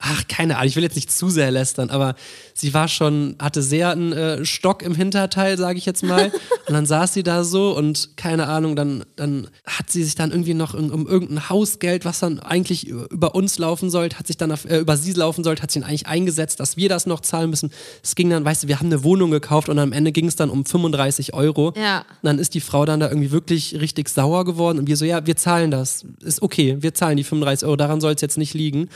[0.00, 2.14] ach, keine Ahnung, ich will jetzt nicht zu sehr lästern, aber
[2.54, 6.32] sie war schon, hatte sehr einen äh, Stock im Hinterteil, sage ich jetzt mal.
[6.66, 10.30] und dann saß sie da so und keine Ahnung, dann, dann hat sie sich dann
[10.30, 14.38] irgendwie noch um, um irgendein Hausgeld, was dann eigentlich über uns laufen sollte, hat sich
[14.38, 17.04] dann auf, äh, über sie laufen sollte, hat sie ihn eigentlich eingesetzt, dass wir das
[17.04, 17.70] noch zahlen müssen.
[18.02, 20.36] Es ging dann, weißt du, wir haben eine Wohnung gekauft und am Ende ging es
[20.36, 21.74] dann um 35 Euro.
[21.76, 21.98] Ja.
[21.98, 25.04] Und dann ist die Frau dann da irgendwie wirklich richtig sauer geworden und wir so,
[25.04, 26.06] ja, wir zahlen das.
[26.22, 28.88] Ist okay, wir zahlen die 35 Euro, daran soll es jetzt nicht liegen.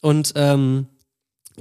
[0.00, 0.86] Und ähm,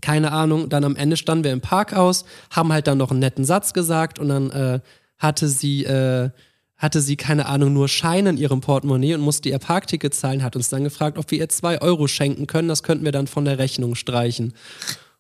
[0.01, 3.45] keine Ahnung, dann am Ende standen wir im Parkhaus, haben halt dann noch einen netten
[3.45, 4.79] Satz gesagt und dann äh,
[5.17, 6.29] hatte sie, äh,
[6.75, 10.55] hatte sie, keine Ahnung, nur Scheine in ihrem Portemonnaie und musste ihr Parkticket zahlen, hat
[10.55, 13.45] uns dann gefragt, ob wir ihr zwei Euro schenken können, das könnten wir dann von
[13.45, 14.53] der Rechnung streichen.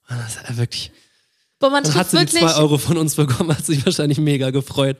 [0.09, 0.91] Und das ist wirklich,
[1.59, 2.43] Boah, man dann hat sie die wirklich.
[2.43, 4.97] zwei Euro von uns bekommen, hat sich wahrscheinlich mega gefreut.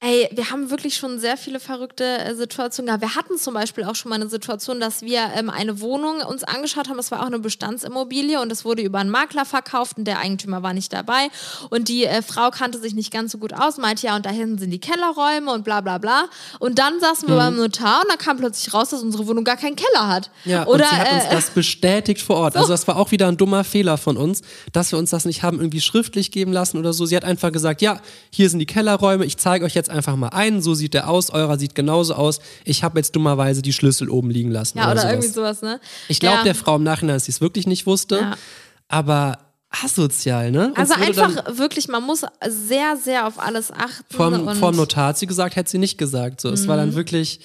[0.00, 3.02] Ey, wir haben wirklich schon sehr viele verrückte äh, Situationen gehabt.
[3.02, 6.44] Wir hatten zum Beispiel auch schon mal eine Situation, dass wir ähm, eine Wohnung uns
[6.44, 6.98] angeschaut haben.
[6.98, 10.62] Es war auch eine Bestandsimmobilie und es wurde über einen Makler verkauft und der Eigentümer
[10.62, 11.28] war nicht dabei.
[11.70, 14.30] Und die äh, Frau kannte sich nicht ganz so gut aus, meinte ja, und da
[14.30, 16.26] hinten sind die Kellerräume und bla bla bla.
[16.58, 19.56] Und dann saßen wir beim Notar und da kam plötzlich raus, dass unsere Wohnung gar
[19.56, 20.30] keinen Keller hat.
[20.44, 22.56] Ja, Oder und sie hat uns äh, das bestätigt vor Ort.
[22.66, 24.42] Also das war auch wieder ein dummer Fehler von uns,
[24.72, 27.06] dass wir uns das nicht haben irgendwie schriftlich geben lassen oder so.
[27.06, 30.28] Sie hat einfach gesagt, ja, hier sind die Kellerräume, ich zeige euch jetzt einfach mal
[30.28, 32.40] einen, so sieht der aus, eurer sieht genauso aus.
[32.64, 34.78] Ich habe jetzt dummerweise die Schlüssel oben liegen lassen.
[34.78, 35.12] ja, oder, oder sowas.
[35.14, 35.80] irgendwie sowas, ne?
[36.08, 36.42] Ich glaube ja.
[36.44, 38.34] der Frau im Nachhinein, dass sie es wirklich nicht wusste, Ja.
[38.88, 39.38] aber
[39.70, 40.68] asozial, ne?
[40.68, 44.04] Uns Also einfach wirklich, man muss sehr, sehr auf alles achten.
[44.14, 44.54] Vorm, und, Mhm.
[44.58, 46.40] vorm Notar hat sie gesagt, hätte sie nicht gesagt.
[46.40, 47.40] So, es war dann wirklich,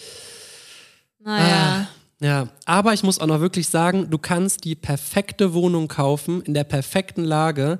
[1.24, 1.88] Naja.
[2.20, 6.54] Ja, aber ich muss auch noch wirklich sagen, du kannst die perfekte Wohnung kaufen, in
[6.54, 7.80] der perfekten Lage.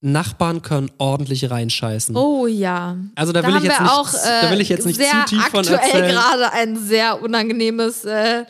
[0.00, 2.14] Nachbarn können ordentlich reinscheißen.
[2.16, 2.96] Oh ja.
[3.14, 5.24] Also da will haben ich jetzt nicht- auch, äh, da will ich jetzt nicht sehr
[5.26, 8.44] zu tief von aktuell gerade ein sehr unangenehmes, äh,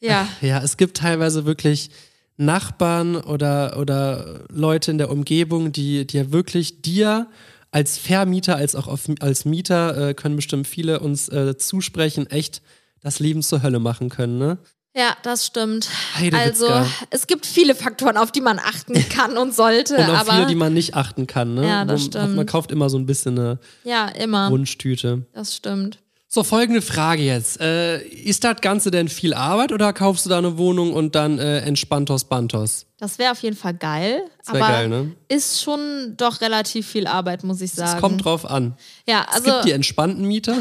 [0.00, 0.26] ja.
[0.40, 1.90] Ja, es gibt teilweise wirklich
[2.36, 7.28] Nachbarn oder, oder Leute in der Umgebung, die, die ja wirklich dir
[7.70, 12.62] als Vermieter, als auch auf, als Mieter, äh, können bestimmt viele uns äh, zusprechen, echt
[13.00, 14.58] das Leben zur Hölle machen können, ne?
[14.94, 15.88] Ja, das stimmt.
[16.32, 16.68] Also,
[17.10, 20.46] es gibt viele Faktoren, auf die man achten kann und sollte, Und auch aber viele,
[20.46, 21.66] die man nicht achten kann, ne?
[21.66, 22.36] Ja, das Wo- stimmt.
[22.36, 24.50] Man kauft immer so ein bisschen eine ja, immer.
[24.50, 25.26] Wunschtüte.
[25.32, 25.98] Das stimmt.
[26.28, 27.60] So, folgende Frage jetzt.
[27.60, 31.38] Äh, ist das Ganze denn viel Arbeit oder kaufst du da eine Wohnung und dann
[31.38, 32.86] äh, entspanntos Bantos?
[32.98, 35.12] Das wäre auf jeden Fall geil, Das aber geil, ne?
[35.28, 37.92] ist schon doch relativ viel Arbeit, muss ich sagen.
[37.96, 38.76] Es kommt drauf an.
[39.06, 40.56] ja, Es also gibt die entspannten Mieter.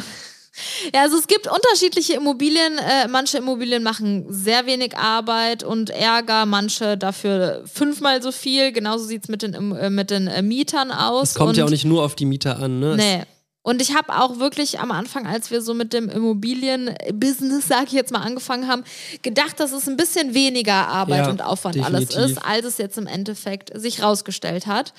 [0.94, 2.78] Ja, also es gibt unterschiedliche Immobilien.
[2.78, 8.72] Äh, manche Immobilien machen sehr wenig Arbeit und Ärger, manche dafür fünfmal so viel.
[8.72, 11.30] Genauso sieht's mit den, äh, mit den äh, Mietern aus.
[11.30, 12.96] Es kommt und, ja auch nicht nur auf die Mieter an, ne?
[12.98, 13.24] Nee.
[13.64, 17.94] Und ich habe auch wirklich am Anfang, als wir so mit dem Immobilien-Business, sag ich
[17.94, 18.84] jetzt mal, angefangen haben,
[19.22, 22.18] gedacht, dass es ein bisschen weniger Arbeit Ja, und Aufwand definitiv.
[22.18, 24.94] alles ist, als es jetzt im Endeffekt sich rausgestellt hat.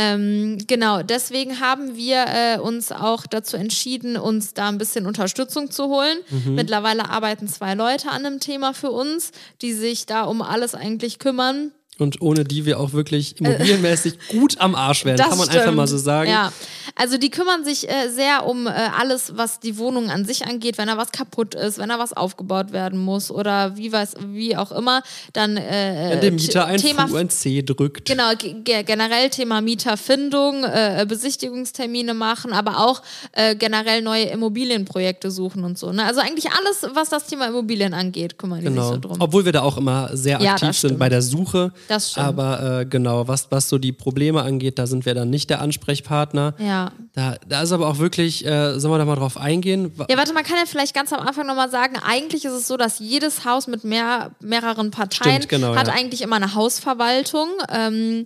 [0.00, 5.72] Ähm, genau, deswegen haben wir äh, uns auch dazu entschieden, uns da ein bisschen Unterstützung
[5.72, 6.18] zu holen.
[6.30, 6.54] Mhm.
[6.54, 11.18] Mittlerweile arbeiten zwei Leute an dem Thema für uns, die sich da um alles eigentlich
[11.18, 11.72] kümmern.
[11.98, 15.86] Und ohne die wir auch wirklich immobilienmäßig gut am Arsch wären, kann man einfach mal
[15.88, 16.30] so sagen.
[16.30, 16.52] Ja,
[16.94, 20.78] also die kümmern sich äh, sehr um äh, alles, was die Wohnung an sich angeht.
[20.78, 24.56] Wenn da was kaputt ist, wenn da was aufgebaut werden muss oder wie was, wie
[24.56, 28.06] auch immer, dann äh, Wenn der Mieter ein Thema Fu ein C drückt.
[28.06, 35.30] Genau, ge- ge- generell Thema Mieterfindung, äh, Besichtigungstermine machen, aber auch äh, generell neue Immobilienprojekte
[35.30, 35.92] suchen und so.
[35.92, 36.04] Ne?
[36.04, 38.92] Also eigentlich alles, was das Thema Immobilien angeht, kümmern die sich Genau.
[38.92, 39.16] so drum.
[39.20, 40.98] Obwohl wir da auch immer sehr Ja, aktiv das sind stimmt.
[41.00, 41.72] bei der Suche.
[41.88, 42.26] Das stimmt.
[42.26, 45.60] Aber äh, genau, was, was so die Probleme angeht, da sind wir dann nicht der
[45.60, 46.54] Ansprechpartner.
[46.58, 46.92] ja.
[47.14, 49.90] Da, da ist aber auch wirklich, äh, sollen wir da mal drauf eingehen?
[50.08, 52.76] Ja, warte, man kann ja vielleicht ganz am Anfang nochmal sagen, eigentlich ist es so,
[52.76, 55.94] dass jedes Haus mit mehr, mehreren Parteien Stimmt, genau, hat ja.
[55.94, 57.48] eigentlich immer eine Hausverwaltung.
[57.72, 58.22] Ähm,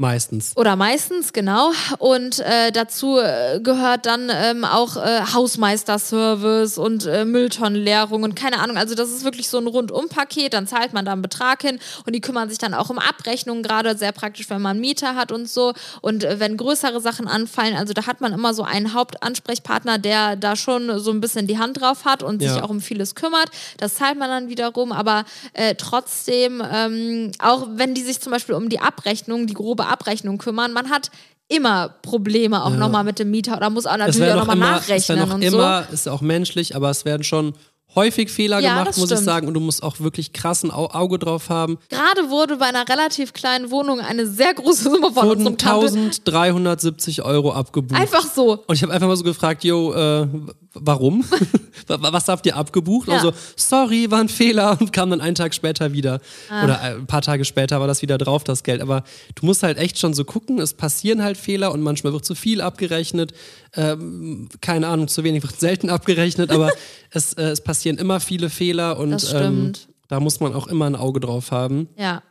[0.00, 0.56] Meistens.
[0.56, 1.72] Oder meistens, genau.
[1.98, 8.60] Und äh, dazu äh, gehört dann ähm, auch äh, Hausmeisterservice und äh, Mülltonnenleerung und keine
[8.60, 8.78] Ahnung.
[8.78, 10.54] Also das ist wirklich so ein Rundumpaket.
[10.54, 13.62] Dann zahlt man da einen Betrag hin und die kümmern sich dann auch um Abrechnungen,
[13.62, 15.74] gerade sehr praktisch, wenn man Mieter hat und so.
[16.00, 20.34] Und äh, wenn größere Sachen anfallen, also da hat man immer so einen Hauptansprechpartner, der
[20.36, 22.54] da schon so ein bisschen die Hand drauf hat und Ja.
[22.54, 23.50] sich auch um vieles kümmert.
[23.76, 28.54] Das zahlt man dann wiederum, aber äh, trotzdem, ähm, auch wenn die sich zum Beispiel
[28.54, 31.10] um die Abrechnung, die grobe Abrechnung kümmern, man hat
[31.48, 32.76] immer Probleme auch Ja.
[32.76, 35.30] nochmal mit dem Mieter oder muss auch Es natürlich auch nochmal immer, es nachrechnen werden
[35.30, 37.54] auch und immer, ist auch menschlich, aber es werden schon
[37.96, 39.24] häufig Fehler Ja, gemacht, muss ich stimmt.
[39.24, 39.48] sagen.
[39.48, 41.76] Und du musst auch wirklich krassen Au Auge drauf haben.
[41.90, 41.96] so.
[41.96, 45.86] Gerade wurde bei einer relativ kleinen Wohnung eine sehr große Summe von Wurden unserem Tante
[46.24, 48.00] 1370 Euro abgebucht.
[48.00, 48.62] einfach so.
[48.68, 50.28] Und ich habe einfach mal so gefragt, yo, äh,
[50.74, 51.24] warum?
[51.86, 53.08] Wa- Was habt ihr abgebucht?
[53.08, 53.14] Ja.
[53.14, 56.20] Also, sorry, war ein Fehler und kam dann einen Tag später wieder.
[56.48, 56.64] Ah.
[56.64, 58.80] Oder äh, ein paar Tage später war das wieder drauf, das Geld.
[58.80, 59.02] Aber
[59.34, 62.34] du musst halt echt schon so gucken, es passieren halt Fehler und manchmal wird zu
[62.34, 63.32] viel abgerechnet.
[63.74, 66.70] Ähm, keine Ahnung, zu wenig wird selten abgerechnet, aber
[67.10, 69.38] es, äh, es passieren immer viele Fehler und Das ähm,
[69.74, 69.88] stimmt.
[70.08, 71.88] da muss man auch immer ein Auge drauf haben.
[71.96, 72.22] Ja.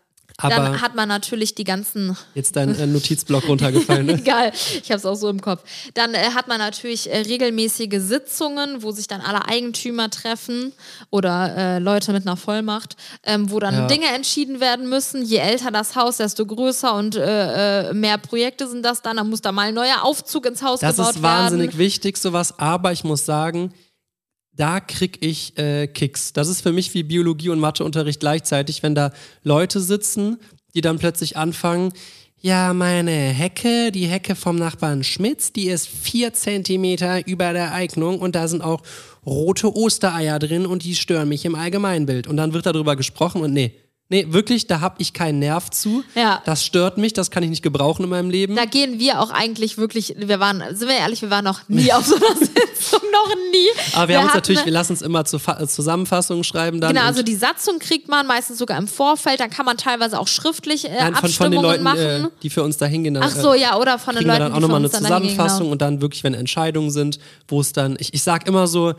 [0.42, 4.06] Aber Dann hat man natürlich die ganzen jetzt dein äh, Notizblock runtergefallen.
[4.06, 4.14] Ne?
[4.20, 5.64] Egal, ich habe es auch so im Kopf.
[5.96, 10.72] Dann äh, hat man natürlich äh, regelmäßige Sitzungen, wo sich dann alle Eigentümer treffen
[11.10, 13.88] oder äh, Leute mit einer Vollmacht, ähm, wo dann Ja.
[13.88, 15.24] Dinge entschieden werden müssen.
[15.24, 19.18] Je älter das Haus, desto größer und äh, äh, mehr Projekte sind das dann.
[19.18, 21.80] Dann muss da mal ein neuer Aufzug ins Haus Das gebaut ist wahnsinnig werden.
[21.80, 22.58] wichtig, sowas.
[22.58, 23.74] Aber ich muss sagen,
[24.60, 26.34] da krieg ich äh, Kicks.
[26.34, 29.12] Das ist für mich wie Biologie- und Matheunterricht gleichzeitig, wenn da
[29.44, 30.38] Leute sitzen,
[30.76, 31.94] die dann plötzlich anfangen,
[32.42, 38.20] ja, meine Hecke, die Hecke vom Nachbarn Schmitz, die ist vier Zentimeter über der Eignung
[38.20, 38.82] und da sind auch
[39.26, 42.28] rote Ostereier drin und die stören mich im Allgemeinbild.
[42.28, 43.74] Und dann wird darüber gesprochen und nee,
[44.10, 46.04] nee, wirklich, da hab ich keinen Nerv zu.
[46.16, 46.42] Ja.
[46.46, 48.56] Das stört mich, das kann ich nicht gebrauchen in meinem Leben.
[48.56, 51.94] Da gehen wir auch eigentlich wirklich, wir waren, sind wir ehrlich, wir waren noch nie
[51.94, 53.68] auf so einer Sitzung, noch nie.
[53.94, 56.94] Aber wir, haben uns natürlich, wir lassen uns immer zu Fa- äh, Zusammenfassungen schreiben dann.
[56.94, 60.28] Genau, also die Satzung kriegt man meistens sogar im Vorfeld, dann kann man teilweise auch
[60.28, 62.00] schriftlich äh, Nein, von, von den Leuten, machen.
[62.00, 63.14] äh, die für uns da hingehen.
[63.14, 65.02] dann, Ach so, ja, oder von den wir Leuten, dann auch die nochmal eine dann
[65.04, 65.72] Zusammenfassung genau.
[65.72, 68.94] und dann wirklich, wenn Entscheidungen sind, wo es dann, ich, ich sag immer so,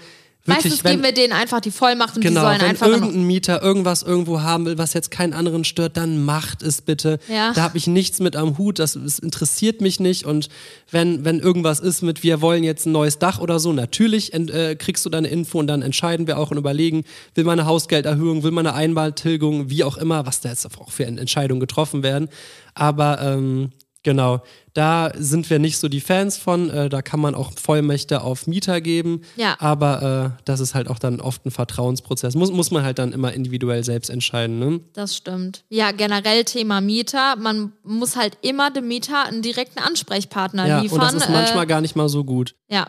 [0.44, 2.86] wirklich, Meistens wenn, geben wir denen einfach die Vollmacht und genau, die sollen wenn einfach
[2.86, 6.82] nur irgendein Mieter irgendwas irgendwo haben will, was jetzt keinen anderen stört, dann macht es
[6.82, 7.18] bitte.
[7.28, 7.52] Ja.
[7.52, 10.48] Da habe ich nichts mit am Hut, das, das interessiert mich nicht und
[10.90, 14.76] wenn, wenn irgendwas ist mit, wir wollen jetzt ein neues Dach oder so, natürlich äh,
[14.76, 18.42] kriegst du deine Info und dann entscheiden wir auch und überlegen, will man eine Hausgelderhöhung,
[18.42, 22.28] will man eine Einmaltilgung, wie auch immer, was da jetzt auch für Entscheidungen getroffen werden.
[22.74, 23.72] Aber ähm,
[24.02, 24.42] genau,
[24.74, 26.70] da sind wir nicht so die Fans von.
[26.70, 29.22] Äh, da kann man auch Vollmächte auf Mieter geben.
[29.36, 29.56] Ja.
[29.58, 32.34] Aber äh, das ist halt auch dann oft ein Vertrauensprozess.
[32.34, 34.58] Muss, muss man halt dann immer individuell selbst entscheiden.
[34.58, 34.80] Ne?
[34.92, 35.64] Das stimmt.
[35.68, 37.36] Ja, generell Thema Mieter.
[37.36, 41.00] Man muss halt immer dem Mieter einen direkten Ansprechpartner Ja, liefern.
[41.00, 42.54] und das ist manchmal äh, gar nicht mal so gut.
[42.68, 42.86] ja.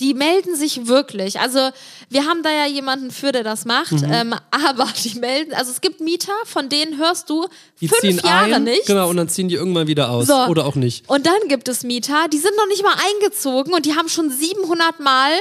[0.00, 1.40] Die melden sich wirklich.
[1.40, 1.70] Also
[2.08, 3.92] wir haben da ja jemanden für, der das macht.
[3.92, 4.12] Mhm.
[4.12, 7.46] Ähm, aber die melden, also es gibt Mieter, von denen hörst du
[7.80, 8.86] Die fünf Jahre ein, nicht.
[8.86, 10.26] genau, und dann ziehen die irgendwann wieder aus.
[10.26, 10.46] So.
[10.46, 11.08] Oder auch nicht.
[11.08, 14.30] Und dann gibt es Mieter, die sind noch nicht mal eingezogen und die haben schon
[14.30, 15.32] 700 Mal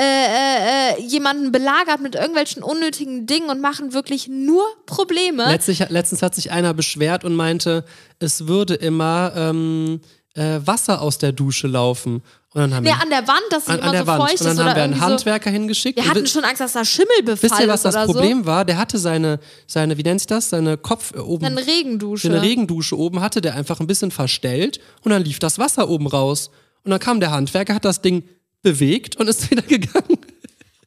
[0.00, 5.44] äh, äh, äh, jemanden belagert mit irgendwelchen unnötigen Dingen und machen wirklich nur Probleme.
[5.50, 7.84] Letztlich, letztens hat sich einer beschwert und meinte,
[8.20, 10.00] es würde immer ähm,
[10.34, 12.22] äh, Wasser aus der Dusche laufen.
[12.54, 14.06] Und dann haben Nee, wir an der Wand, dass sie an, immer an der so
[14.06, 14.22] Wand.
[14.22, 15.06] feucht Und dann ist haben wir einen irgendwie so.
[15.06, 15.96] Handwerker hingeschickt.
[15.98, 18.64] Wir hatten schon Angst, dass da Schimmelbefall Wisst ihr, was ist das Problem war?
[18.64, 20.50] Der hatte seine, seine, wie nennt sich das?
[20.50, 21.44] Seine Kopf äh, oben.
[21.44, 21.52] so.
[21.52, 22.28] Eine Regendusche.
[22.28, 26.06] Eine Regendusche oben hatte der einfach ein bisschen verstellt und dann lief das Wasser oben
[26.06, 26.50] raus.
[26.84, 28.24] Und dann kam der Handwerker, hat das Ding
[28.62, 30.18] bewegt und ist wieder gegangen.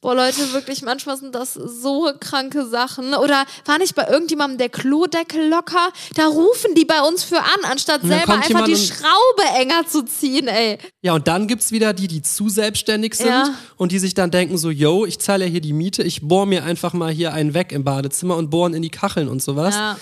[0.01, 3.13] Boah, Leute, wirklich, manchmal sind das so kranke Sachen.
[3.13, 5.91] Oder war nicht bei irgendjemandem der Klodeckel locker?
[6.15, 10.47] Da rufen die bei uns für an, anstatt selber einfach die Schraube enger zu ziehen,
[10.47, 10.79] ey.
[11.03, 13.53] Ja, und dann gibt's wieder die, die zu selbstständig sind Ja.
[13.77, 16.47] und die sich dann denken so, yo, ich zahle ja hier die Miete, ich bohr
[16.47, 19.75] mir einfach mal hier einen weg im Badezimmer und bohren in die Kacheln und sowas.
[19.75, 19.97] Ja.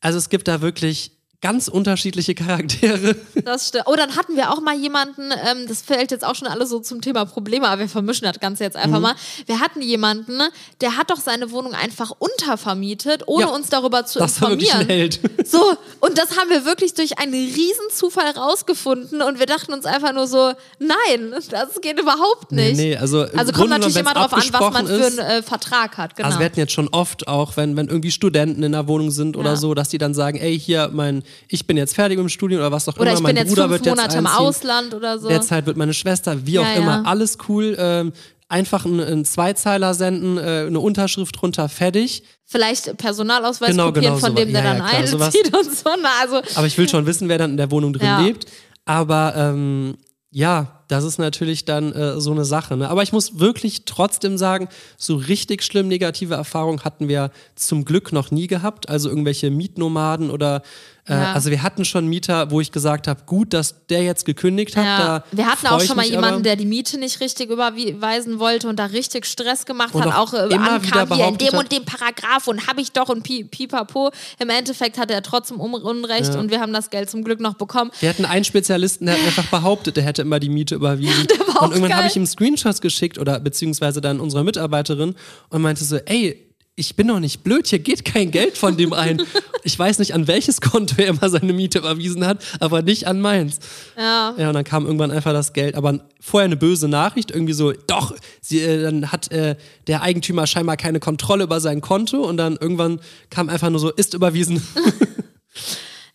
[0.00, 1.12] Also es gibt da wirklich
[1.44, 3.16] ganz unterschiedliche Charaktere.
[3.44, 3.84] Das stimmt.
[3.86, 6.78] Oh, dann hatten wir auch mal jemanden, ähm, das fällt jetzt auch schon alles so
[6.80, 8.82] zum Thema Probleme, aber wir vermischen das Ganze jetzt Mhm.
[8.82, 9.14] einfach mal.
[9.44, 10.40] Wir hatten jemanden,
[10.80, 13.50] der hat doch seine Wohnung einfach untervermietet, ohne Ja.
[13.50, 15.00] uns darüber zu Das war wirklich ein informieren.
[15.00, 15.20] Held.
[15.46, 20.14] So, und das haben wir wirklich durch einen Riesenzufall rausgefunden und wir dachten uns einfach
[20.14, 22.76] nur so, nein, das geht überhaupt nicht.
[22.76, 25.42] Nee, nee, also also kommt Grunde natürlich immer drauf an, was man für einen äh,
[25.42, 26.16] Vertrag hat.
[26.16, 26.26] Genau.
[26.28, 29.36] Also wir hatten jetzt schon oft auch, wenn, wenn irgendwie Studenten in der Wohnung sind
[29.36, 29.56] oder Ja.
[29.56, 32.72] so, dass die dann sagen, ey, hier, mein, ich bin jetzt fertig im Studium oder
[32.72, 34.26] was auch Oder immer, ich mein bin jetzt Bruder fünf wird jetzt Monate im.
[34.26, 35.28] Ausland oder so.
[35.28, 37.02] Derzeit wird meine Schwester, wie auch Ja, immer, ja.
[37.04, 37.76] alles cool.
[37.78, 38.12] Ähm,
[38.48, 42.22] einfach einen, einen Zweizeiler senden, äh, eine Unterschrift drunter, fertig.
[42.44, 44.62] Vielleicht Personalausweis Genau, kopieren genau, von dem, sowas.
[44.62, 45.26] der Ja, dann ja, klar, sowas.
[45.34, 45.90] einzieht und so.
[46.00, 48.20] Na, also, Aber ich will schon wissen, wer dann in der Wohnung drin Ja.
[48.20, 48.46] lebt.
[48.84, 49.96] Aber ähm,
[50.30, 52.76] ja, das ist natürlich dann äh, so eine Sache.
[52.76, 52.90] Ne?
[52.90, 54.68] Aber ich muss wirklich trotzdem sagen,
[54.98, 58.88] so richtig schlimm negative Erfahrungen hatten wir zum Glück noch nie gehabt.
[58.88, 60.62] Also irgendwelche Mietnomaden oder
[61.06, 61.34] Ja.
[61.34, 64.84] also wir hatten schon Mieter, wo ich gesagt habe, gut, dass der jetzt gekündigt hat.
[64.86, 65.24] ja.
[65.32, 66.42] Wir hatten auch schon mal jemanden, aber.
[66.42, 70.32] der die Miete nicht richtig überweisen wollte und da richtig Stress gemacht Und hat, auch
[70.32, 73.22] auch äh, immer ankam hier in dem und dem Paragraph und habe ich doch und
[73.22, 74.10] pi pipapo.
[74.38, 76.40] Im Endeffekt hatte er trotzdem Un- Unrecht Ja.
[76.40, 77.90] und wir haben das Geld zum Glück noch bekommen.
[78.00, 81.26] Wir hatten einen Spezialisten, der hat einfach behauptet, der hätte immer die Miete überwiesen.
[81.60, 85.14] und irgendwann habe ich ihm Screenshots geschickt oder beziehungsweise dann unserer Mitarbeiterin
[85.50, 86.40] und meinte so, ey,
[86.76, 89.22] ich bin doch nicht blöd, hier geht kein Geld von dem ein.
[89.62, 93.20] Ich weiß nicht, an welches Konto er immer seine Miete überwiesen hat, aber nicht an
[93.20, 93.60] meins.
[93.96, 94.34] Ja.
[94.36, 97.72] Ja, und dann kam irgendwann einfach das Geld, aber vorher eine böse Nachricht, irgendwie so,
[97.86, 99.56] doch, sie, äh, dann hat äh,
[99.86, 103.00] der Eigentümer scheinbar keine Kontrolle über sein Konto und dann irgendwann
[103.30, 104.60] kam einfach nur so, ist überwiesen.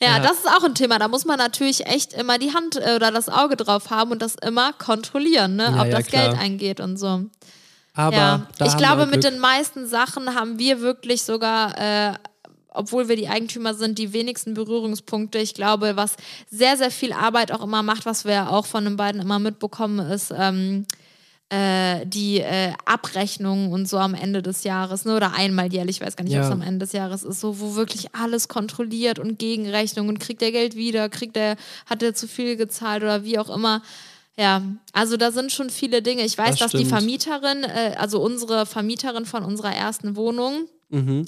[0.01, 0.19] Ja, Ja.
[0.19, 0.97] das ist auch ein Thema.
[0.97, 4.21] Da muss man natürlich echt immer die Hand äh, oder das Auge drauf haben und
[4.21, 5.63] das immer kontrollieren, ne?
[5.75, 6.29] Ja, ob ja, das klar.
[6.29, 7.25] Geld eingeht und so.
[7.93, 12.13] Aber ja, ich glaube, mit den meisten Sachen haben wir wirklich sogar, äh,
[12.69, 15.39] obwohl wir die Eigentümer sind, die wenigsten Berührungspunkte.
[15.39, 16.15] Ich glaube, was
[16.49, 19.39] sehr, sehr viel Arbeit auch immer macht, was wir ja auch von den beiden immer
[19.39, 20.85] mitbekommen, ist ähm,
[21.49, 25.15] äh, die äh, Abrechnung und so am Ende des Jahres, ne?
[25.15, 26.45] oder einmal jährlich, ich weiß gar nicht, ob Ja.
[26.45, 30.41] es am Ende des Jahres ist, so wo wirklich alles kontrolliert und Gegenrechnung und kriegt
[30.41, 31.55] der Geld wieder, kriegt der,
[31.87, 33.81] hat er zu viel gezahlt oder wie auch immer.
[34.37, 34.61] Ja,
[34.93, 36.23] also da sind schon viele Dinge.
[36.23, 36.91] Ich weiß, Das dass die stimmt.
[36.91, 41.25] Vermieterin, äh, also unsere Vermieterin von unserer ersten Wohnung, Mhm.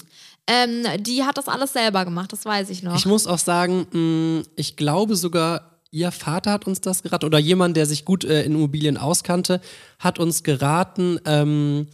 [0.48, 2.96] ähm, die hat das alles selber gemacht, das weiß ich noch.
[2.96, 7.38] Ich muss auch sagen, mh, ich glaube sogar, ihr Vater hat uns das geraten oder
[7.38, 9.62] jemand, der sich gut äh, in Immobilien auskannte,
[10.00, 11.88] hat uns geraten, ähm,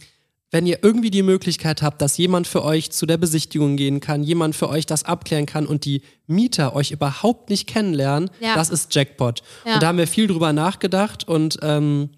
[0.50, 4.22] wenn ihr irgendwie die Möglichkeit habt, dass jemand für euch zu der Besichtigung gehen kann,
[4.22, 8.54] jemand für euch das abklären kann und die Mieter euch überhaupt nicht kennenlernen, Ja.
[8.54, 9.42] das ist Jackpot.
[9.66, 9.74] Ja.
[9.74, 12.10] Und da haben wir viel drüber nachgedacht und ähm,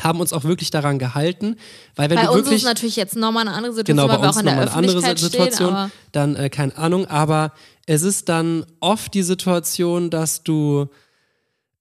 [0.00, 1.56] haben uns auch wirklich daran gehalten,
[1.94, 4.08] weil wenn Bei du uns ist wirklich es natürlich jetzt nochmal eine andere Situation, Genau,
[4.08, 5.68] bei weil wir uns auch in der nochmal eine andere Situation.
[5.76, 5.92] stehen.
[6.12, 7.52] Dann äh, keine Ahnung, aber
[7.86, 10.86] es ist dann oft die Situation, dass du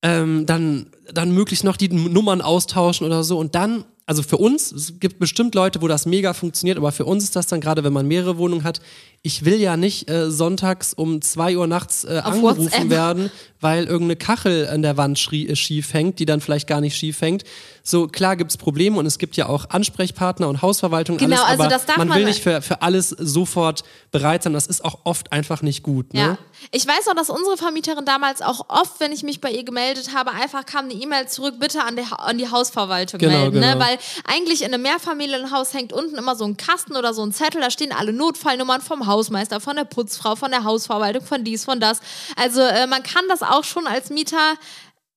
[0.01, 4.71] ähm, dann, dann möglichst noch die Nummern austauschen oder so und dann, also für uns,
[4.71, 7.83] es gibt bestimmt Leute, wo das mega funktioniert, aber für uns ist das dann gerade,
[7.83, 8.81] wenn man mehrere Wohnungen hat,
[9.21, 12.89] ich will ja nicht äh, sonntags um 2 Uhr nachts äh, Auf angerufen WhatsApp.
[12.89, 13.31] werden,
[13.61, 16.97] weil irgendeine Kachel an der Wand schrie, äh, schief hängt, die dann vielleicht gar nicht
[16.97, 17.43] schief hängt.
[17.85, 21.69] So, klar gibt's Probleme und es gibt ja auch Ansprechpartner und Hausverwaltung, Genau, alles, also
[21.69, 24.53] das darf man man- will nicht für, für alles sofort bereit sein.
[24.53, 26.13] Das ist auch oft einfach nicht gut.
[26.13, 26.19] Ne?
[26.21, 26.37] Ja.
[26.71, 30.11] Ich weiß auch, dass unsere Vermieterin damals auch oft, wenn ich mich bei ihr gemeldet
[30.15, 33.59] habe, einfach kam eine E-Mail zurück, bitte an die, Ha- an die Hausverwaltung Genau, melden.
[33.59, 33.73] Ne?
[33.73, 33.85] genau.
[33.85, 37.59] Weil eigentlich in einem Mehrfamilienhaus hängt unten immer so ein Kasten oder so ein Zettel,
[37.59, 41.81] da stehen alle Notfallnummern vom Hausmeister, von der Putzfrau, von der Hausverwaltung, von dies, von
[41.81, 41.99] das.
[42.37, 44.53] Also äh, man kann das auch schon als Mieter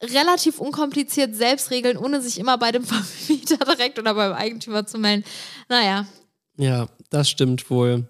[0.03, 4.99] relativ unkompliziert selbst regeln, ohne sich immer bei dem Vermieter direkt oder beim Eigentümer zu
[4.99, 5.25] melden.
[5.69, 6.07] Naja.
[6.59, 8.09] Ja, das stimmt wohl.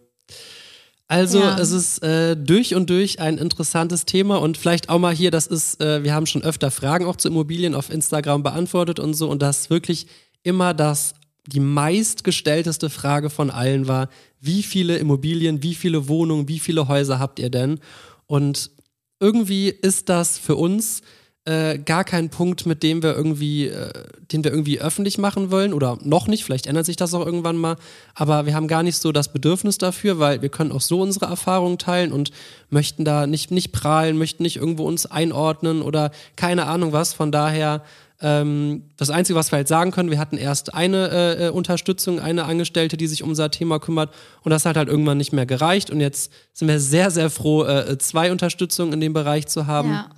[1.09, 1.57] Also Ja.
[1.59, 5.47] es ist äh, durch und durch ein interessantes Thema und vielleicht auch mal hier, das
[5.47, 9.29] ist, äh, wir haben schon öfter Fragen auch zu Immobilien auf Instagram beantwortet und so
[9.31, 10.09] und das wirklich
[10.43, 11.15] immer das
[11.47, 14.09] die meistgestellteste Frage von allen war,
[14.41, 17.79] wie viele Immobilien, wie viele Wohnungen, wie viele Häuser habt ihr denn?
[18.27, 18.73] Und
[19.21, 21.03] irgendwie ist das für uns
[21.47, 23.91] äh, gar kein Punkt, mit dem wir irgendwie, äh,
[24.33, 26.45] den wir irgendwie öffentlich machen wollen oder noch nicht.
[26.45, 27.77] Vielleicht ändert sich das auch irgendwann mal.
[28.15, 31.27] Aber wir haben gar nicht so das Bedürfnis dafür, weil wir können auch so unsere
[31.27, 32.33] Erfahrungen teilen und
[32.69, 37.15] möchten da nicht, nicht prahlen, möchten nicht irgendwo uns einordnen oder keine Ahnung was.
[37.15, 37.83] Von daher,
[38.21, 42.19] ähm, das Einzige, was wir halt sagen können, wir hatten erst eine äh, äh, Unterstützung,
[42.19, 45.47] eine Angestellte, die sich um unser Thema kümmert und das hat halt irgendwann nicht mehr
[45.47, 49.67] gereicht und jetzt sind wir sehr, sehr froh, äh, zwei Unterstützungen in dem Bereich zu
[49.67, 49.91] haben.
[49.91, 50.11] Ja.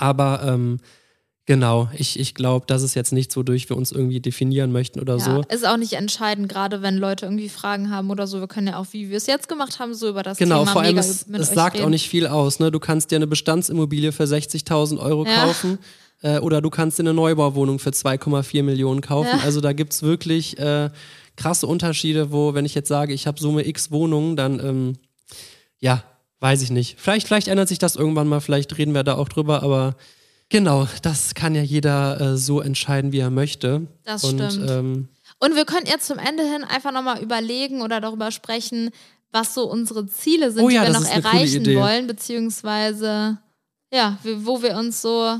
[0.00, 0.78] Aber ähm,
[1.46, 5.16] genau, ich, ich glaube, das ist jetzt nichts, wodurch wir uns irgendwie definieren möchten oder
[5.18, 5.40] Ja, so.
[5.48, 8.40] ist auch nicht entscheidend, gerade wenn Leute irgendwie Fragen haben oder so.
[8.40, 10.72] Wir können ja auch, wie wir es jetzt gemacht haben, so über das Genau, Thema
[10.72, 11.86] vor allem mega es, mit es sagt reden.
[11.86, 12.60] auch nicht viel aus.
[12.60, 12.70] Ne?
[12.70, 15.44] Du kannst dir eine Bestandsimmobilie für 60.000 Euro Ja.
[15.46, 15.78] kaufen
[16.22, 19.28] äh, oder du kannst dir eine Neubauwohnung für 2,4 Millionen kaufen.
[19.38, 19.44] Ja.
[19.44, 20.90] Also da gibt es wirklich äh,
[21.36, 24.92] krasse Unterschiede, wo, wenn ich jetzt sage, ich habe Summe X Wohnungen, dann ähm,
[25.78, 26.04] ja,
[26.40, 26.98] weiß ich nicht.
[26.98, 29.94] Vielleicht, vielleicht ändert sich das irgendwann mal, vielleicht reden wir da auch drüber, aber
[30.48, 33.86] genau, das kann ja jeder äh, so entscheiden, wie er möchte.
[34.04, 34.70] Das Und, stimmt.
[34.70, 38.90] Ähm, Und wir könnten jetzt zum Ende hin einfach nochmal überlegen oder darüber sprechen,
[39.32, 43.38] was so unsere Ziele sind, Oh ja, die wir noch erreichen wollen, beziehungsweise
[43.92, 45.38] ja, wo wir uns so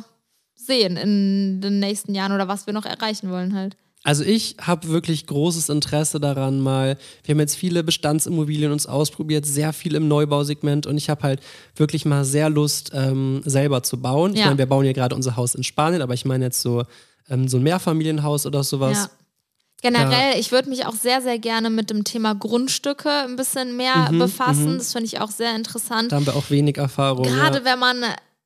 [0.55, 3.77] sehen in den nächsten Jahren oder was wir noch erreichen wollen halt.
[4.03, 9.45] Also ich habe wirklich großes Interesse daran, mal, wir haben jetzt viele Bestandsimmobilien uns ausprobiert,
[9.45, 11.41] sehr viel im Neubausegment und ich habe halt
[11.77, 14.33] wirklich mal sehr Lust, ähm, selber zu bauen.
[14.33, 14.47] Ich Ja.
[14.47, 16.85] meine, wir bauen ja gerade unser Haus in Spanien, aber ich meine jetzt so,
[17.29, 18.97] ähm, so ein Mehrfamilienhaus oder sowas.
[18.97, 19.11] Ja.
[19.83, 24.11] Generell, ich würde mich auch sehr, sehr gerne mit dem Thema Grundstücke ein bisschen mehr
[24.13, 24.77] Mhm, befassen.
[24.79, 26.13] Das finde ich auch sehr interessant.
[26.13, 27.25] Da haben wir auch wenig Erfahrung.
[27.25, 27.65] Gerade ja.
[27.65, 28.05] wenn man,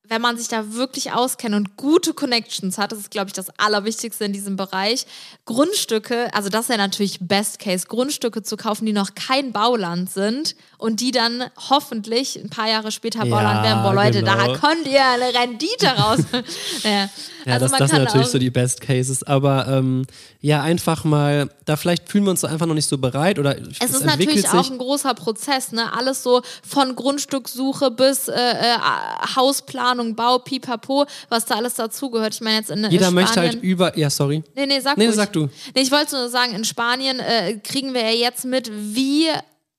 [0.09, 3.47] wenn man sich da wirklich auskennt und gute Connections hat, das ist, glaube ich, das
[3.59, 5.07] Allerwichtigste in diesem Bereich.
[5.47, 10.11] Grundstücke, also das ist ja natürlich Best Case, Grundstücke zu kaufen, die noch kein Bauland
[10.11, 13.83] sind und die dann hoffentlich ein paar Jahre später Ja, Bauland werden.
[13.83, 14.37] Boah, Leute, genau.
[14.37, 16.21] da kommt ihr eine Rendite raus.
[16.83, 17.09] ja.
[17.45, 20.07] Ja, also das, das sind natürlich so die Best Cases, aber ähm,
[20.41, 23.57] ja, einfach mal, da vielleicht fühlen wir uns da einfach noch nicht so bereit oder
[23.57, 25.93] Es ist entwickelt natürlich auch ein großer Prozess, ne?
[25.95, 28.77] Alles so von Grundstückssuche bis äh, äh,
[29.95, 32.35] Hausplanung, Bau, Pipapo, was da alles dazugehört.
[32.35, 33.15] Ich meine jetzt in, in Jeder Spanien.
[33.15, 34.43] möchte halt über, ja, sorry.
[34.55, 35.49] Nee, nee, sag Nee, sag du.
[35.75, 39.29] Nee, ich wollte nur sagen, in Spanien äh, kriegen wir ja jetzt mit, wie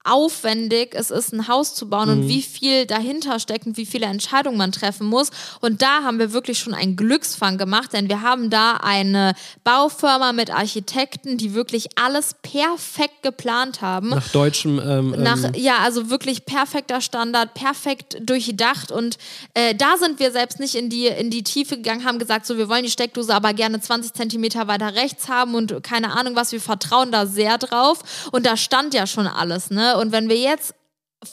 [0.06, 2.22] aufwendig es ist, ein Haus zu bauen Mhm.
[2.24, 5.30] und wie viel dahinter steckt und wie viele Entscheidungen man treffen muss.
[5.62, 9.34] Und da haben wir wirklich schon einen Glücksfang gemacht, denn wir haben da eine
[9.64, 14.10] Baufirma mit Architekten, die wirklich alles perfekt geplant haben.
[14.10, 19.18] Nach deutschem ähm, Nach, ähm, ja, also wirklich perfekter Standard, perfekt durchdacht und
[19.54, 22.58] äh, da sind wir selbst nicht in die, in die Tiefe gegangen, haben gesagt, so
[22.58, 26.52] wir wollen die Steckdose aber gerne 20 Zentimeter weiter rechts haben und keine Ahnung was,
[26.52, 29.95] wir vertrauen da sehr drauf und da stand ja schon alles, ne?
[30.00, 30.74] Und wenn wir jetzt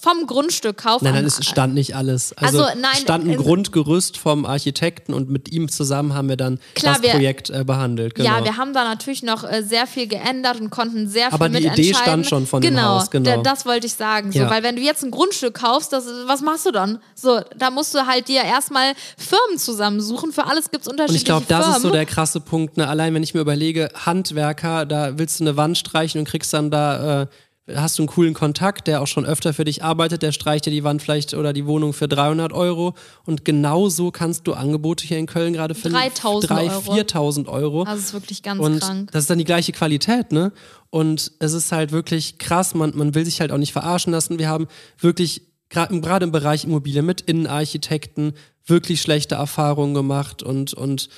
[0.00, 2.32] vom Grundstück kaufen, Nein, nein, am- es stand nicht alles.
[2.38, 6.38] Also, Also, nein, stand ein in- Grundgerüst vom Architekten und mit ihm zusammen haben wir
[6.38, 8.14] dann Klar, das wir- Projekt äh, behandelt.
[8.14, 8.38] Genau.
[8.38, 11.60] Ja, wir haben da natürlich noch äh, sehr viel geändert und konnten sehr Aber viel
[11.60, 13.36] die Idee stand schon von dem genau, Haus, genau.
[13.36, 14.32] da- das wollte ich sagen.
[14.32, 14.48] So, Ja.
[14.50, 16.98] Weil wenn du jetzt ein Grundstück kaufst, das, was machst du dann?
[17.14, 20.32] So, da musst du halt dir erstmal Firmen zusammensuchen.
[20.32, 21.76] Für alles gibt es und unterschiedliche ich glaube, das Firmen.
[21.76, 22.78] ist so der krasse Punkt.
[22.78, 22.88] Ne?
[22.88, 26.70] Allein wenn ich mir überlege, Handwerker, da willst du eine Wand streichen und kriegst dann
[26.70, 27.26] da, äh,
[27.72, 30.70] hast du einen coolen Kontakt, der auch schon öfter für dich arbeitet, der streicht dir
[30.70, 32.94] die Wand vielleicht oder die Wohnung für 300 Euro.
[33.24, 36.92] Und genauso kannst du Angebote hier in Köln gerade für 3.000 3.000, Euro.
[36.94, 37.86] 4.000 Euro.
[37.86, 39.10] Es ist wirklich ganz Und krank.
[39.12, 40.52] das ist dann die gleiche Qualität, ne?
[40.90, 44.38] Und es ist halt wirklich krass, man, man will sich halt auch nicht verarschen lassen.
[44.38, 44.66] Wir haben
[44.98, 48.34] wirklich gerade gerade im Bereich Immobilien mit Innenarchitekten
[48.66, 51.08] wirklich schlechte Erfahrungen gemacht und, und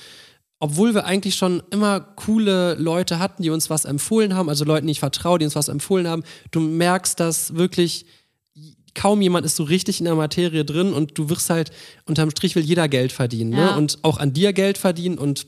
[0.65, 4.87] obwohl wir eigentlich schon immer coole Leute hatten, die uns was empfohlen haben, also Leuten,
[4.87, 8.07] die ich vertraue, die uns was empfohlen haben, du merkst, dass wirklich
[8.95, 11.69] kaum jemand ist so richtig in der Materie drin und du wirst halt,
[12.05, 13.71] unterm Strich will jeder Geld verdienen Ja.
[13.73, 13.77] ne?
[13.77, 15.45] und auch an dir Geld verdienen und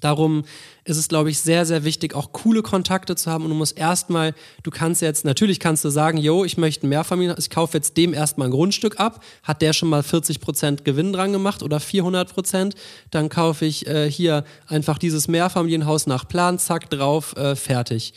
[0.00, 0.44] Darum
[0.84, 3.44] ist es, glaube ich, sehr, sehr wichtig, auch coole Kontakte zu haben.
[3.44, 6.88] Und du musst erstmal, du kannst jetzt, natürlich kannst du sagen, yo, ich möchte ein
[6.88, 9.22] Mehrfamilien, ich kaufe jetzt dem erstmal ein Grundstück ab.
[9.42, 12.74] Hat der schon mal 40% Gewinn dran gemacht oder 400%?
[13.10, 18.14] Dann kaufe ich äh, hier einfach dieses Mehrfamilienhaus nach Plan, zack, drauf, äh, fertig.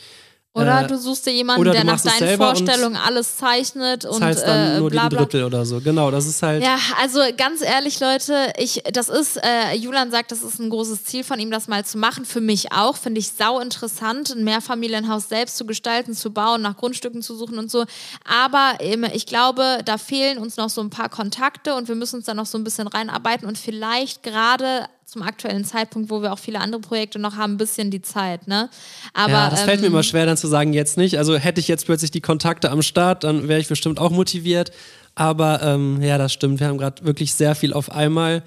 [0.56, 4.76] Oder Äh, du suchst dir jemanden, der nach deinen Vorstellungen alles zeichnet und zahlst dann
[4.76, 5.22] äh, nur bla bla.
[5.22, 5.80] Drittel oder so.
[5.80, 6.62] Genau, das ist halt.
[6.62, 11.04] Ja, also ganz ehrlich, Leute, ich, das ist, äh, Julian sagt, das ist ein großes
[11.04, 12.24] Ziel von ihm, das mal zu machen.
[12.24, 16.76] Für mich auch, finde ich sau interessant, ein Mehrfamilienhaus selbst zu gestalten, zu bauen, nach
[16.76, 17.84] Grundstücken zu suchen und so.
[18.24, 22.16] Aber ähm, ich glaube, da fehlen uns noch so ein paar Kontakte und wir müssen
[22.16, 26.32] uns da noch so ein bisschen reinarbeiten und vielleicht gerade zum aktuellen Zeitpunkt, wo wir
[26.32, 28.70] auch viele andere Projekte noch haben, ein bisschen die Zeit, ne?
[29.12, 31.18] Aber ja, das fällt mir ähm, immer schwer, dann zu sagen, jetzt nicht.
[31.18, 34.72] Also hätte ich jetzt plötzlich die Kontakte am Start, dann wäre ich bestimmt auch motiviert.
[35.14, 36.60] Aber ähm, ja, das stimmt.
[36.60, 38.42] Wir haben gerade wirklich sehr viel auf einmal.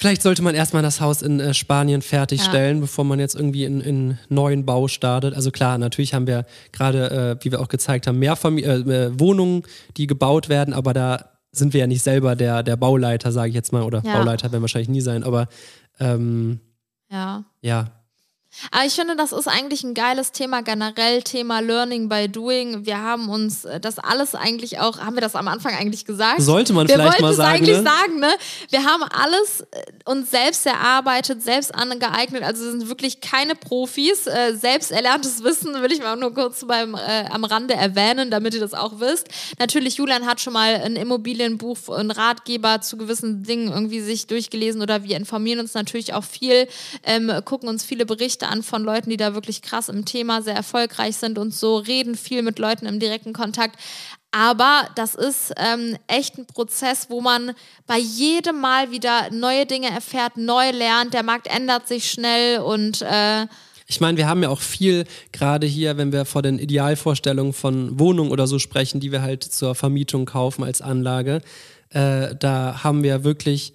[0.00, 3.80] Vielleicht sollte man erstmal das Haus in äh, Spanien fertigstellen, bevor man jetzt irgendwie in,
[3.80, 5.34] in neuen Bau startet.
[5.34, 9.06] Also klar, natürlich haben wir gerade, äh, wie wir auch gezeigt haben, mehr Famili äh,
[9.06, 9.64] äh, Wohnungen,
[9.96, 13.54] die gebaut werden, aber da sind wir ja nicht selber der, der Bauleiter, sage ich
[13.54, 14.16] jetzt mal, oder Ja.
[14.18, 15.48] Bauleiter werden wahrscheinlich nie sein, aber
[16.00, 16.60] ähm,
[17.10, 17.44] ja.
[17.60, 17.86] ja,
[18.70, 22.86] Aber ich finde, das ist eigentlich ein geiles Thema, generell Thema Learning by Doing.
[22.86, 26.40] Wir haben uns äh, das alles eigentlich auch, haben wir das am Anfang eigentlich gesagt?
[26.40, 27.82] Sollte man wir vielleicht wollten mal es sagen, eigentlich ne?
[27.82, 28.30] sagen, ne?
[28.70, 32.42] Wir haben alles äh, uns selbst erarbeitet, selbst angeeignet.
[32.42, 34.26] Also wir sind wirklich keine Profis.
[34.26, 38.54] Äh, selbst erlerntes Wissen will ich mal nur kurz beim, äh, am Rande erwähnen, damit
[38.54, 39.28] ihr das auch wisst.
[39.58, 44.82] Natürlich, Julian hat schon mal ein Immobilienbuch, ein Ratgeber zu gewissen Dingen irgendwie sich durchgelesen
[44.82, 46.66] oder wir informieren uns natürlich auch viel,
[47.04, 50.54] ähm, gucken uns viele Berichte an von Leuten, die da wirklich krass im Thema sehr
[50.54, 53.76] erfolgreich sind und so, reden viel mit Leuten im direkten Kontakt.
[54.30, 57.52] Aber das ist ähm, echt ein Prozess, wo man
[57.86, 61.14] bei jedem Mal wieder neue Dinge erfährt, neu lernt.
[61.14, 63.46] Der Markt ändert sich schnell und äh,
[63.86, 67.98] Ich meine, wir haben ja auch viel, gerade hier, wenn wir vor den Idealvorstellungen von
[67.98, 71.40] Wohnungen oder so sprechen, die wir halt zur Vermietung kaufen als Anlage,
[71.90, 73.72] äh, da haben wir wirklich,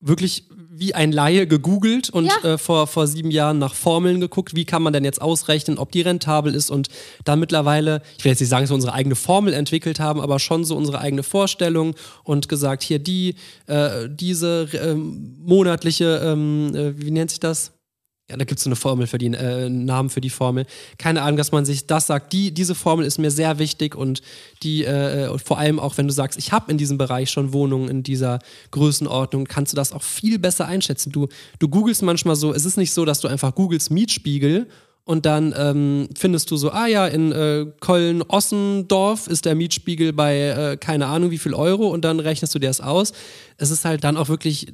[0.00, 0.44] wirklich,
[0.76, 2.54] wie ein Laie gegoogelt und Ja.
[2.54, 5.92] äh, vor, vor sieben Jahren nach Formeln geguckt, wie kann man denn jetzt ausrechnen, ob
[5.92, 6.88] die rentabel ist und
[7.24, 10.38] dann mittlerweile, ich will jetzt nicht sagen, dass wir unsere eigene Formel entwickelt haben, aber
[10.38, 11.94] schon so unsere eigene Vorstellung
[12.24, 13.34] und gesagt, hier die,
[13.66, 17.73] äh, diese ähm, monatliche, ähm, äh, wie nennt sich das?
[18.30, 20.64] Ja, da gibt es so eine Formel für die, äh, Namen für die Formel.
[20.96, 24.22] Keine Ahnung, dass man sich das sagt, die, diese Formel ist mir sehr wichtig und
[24.62, 27.90] die, äh, vor allem auch wenn du sagst, ich habe in diesem Bereich schon Wohnungen
[27.90, 28.38] in dieser
[28.70, 31.12] Größenordnung, kannst du das auch viel besser einschätzen.
[31.12, 34.68] Du, du googelst manchmal so, es ist nicht so, dass du einfach googelst Mietspiegel
[35.04, 40.38] und dann ähm, findest du so, ah ja, in äh, Köln-Ossendorf ist der Mietspiegel bei
[40.38, 43.12] äh, keine Ahnung wie viel Euro und dann rechnest du dir das aus.
[43.58, 44.72] Es ist halt dann auch wirklich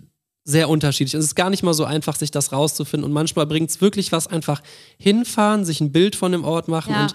[0.51, 1.15] sehr unterschiedlich.
[1.15, 3.05] Es ist gar nicht mal so einfach, sich das rauszufinden.
[3.05, 4.63] Und manchmal bringt es wirklich was, einfach
[4.99, 7.03] hinfahren, sich ein Bild von dem Ort machen Ja.
[7.05, 7.15] und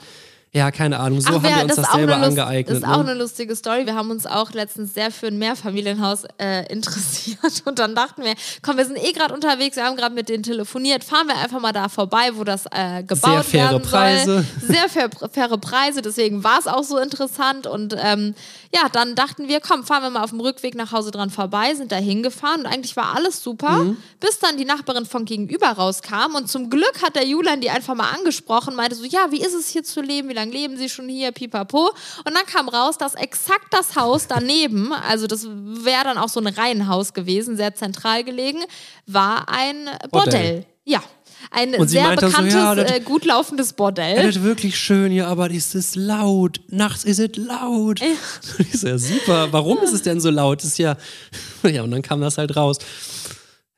[0.56, 2.70] ja, keine Ahnung, so Ach, haben wir- wir uns das, auch selber Lust- angeeignet.
[2.70, 3.12] Das ist auch ne?
[3.12, 3.86] eine lustige Story.
[3.86, 8.34] Wir haben uns auch letztens sehr für ein Mehrfamilienhaus äh, interessiert und dann dachten wir,
[8.62, 11.60] komm, wir sind eh gerade unterwegs, wir haben gerade mit denen telefoniert, fahren wir einfach
[11.60, 14.46] mal da vorbei, wo das äh, gebaut Sehr faire werden Preise.
[14.62, 18.34] Sehr fair, faire Preise, deswegen war es auch so interessant und ähm,
[18.74, 21.74] ja, dann dachten wir, komm, fahren wir mal auf dem Rückweg nach Hause dran vorbei,
[21.76, 23.98] sind da hingefahren und eigentlich war alles super, Mhm.
[24.20, 27.96] bis dann die Nachbarin von gegenüber rauskam und zum Glück hat der Julian die einfach
[27.96, 30.90] mal angesprochen, meinte so, ja, wie ist es hier zu leben, wie lange leben sie
[30.90, 31.90] schon hier, pipapo.
[32.26, 36.40] Und dann kam raus, dass exakt das Haus daneben, also das wäre dann auch so
[36.40, 38.60] ein Reihenhaus gewesen, sehr zentral gelegen,
[39.06, 40.12] war ein Bordell.
[40.12, 40.66] Bordell.
[40.86, 41.02] Ja.
[41.52, 44.18] Ein Und sehr meinte so, bekanntes, ja, das- äh, gut laufendes Bordell.
[44.18, 46.60] Es ist wirklich schön hier, aber es ist laut.
[46.70, 48.00] Nachts ist es laut.
[48.58, 49.52] Ich so, ja, super.
[49.54, 50.60] Warum ist es denn so laut?
[50.60, 50.98] Das ist ja.
[51.64, 52.78] Ja, und dann kam das halt raus.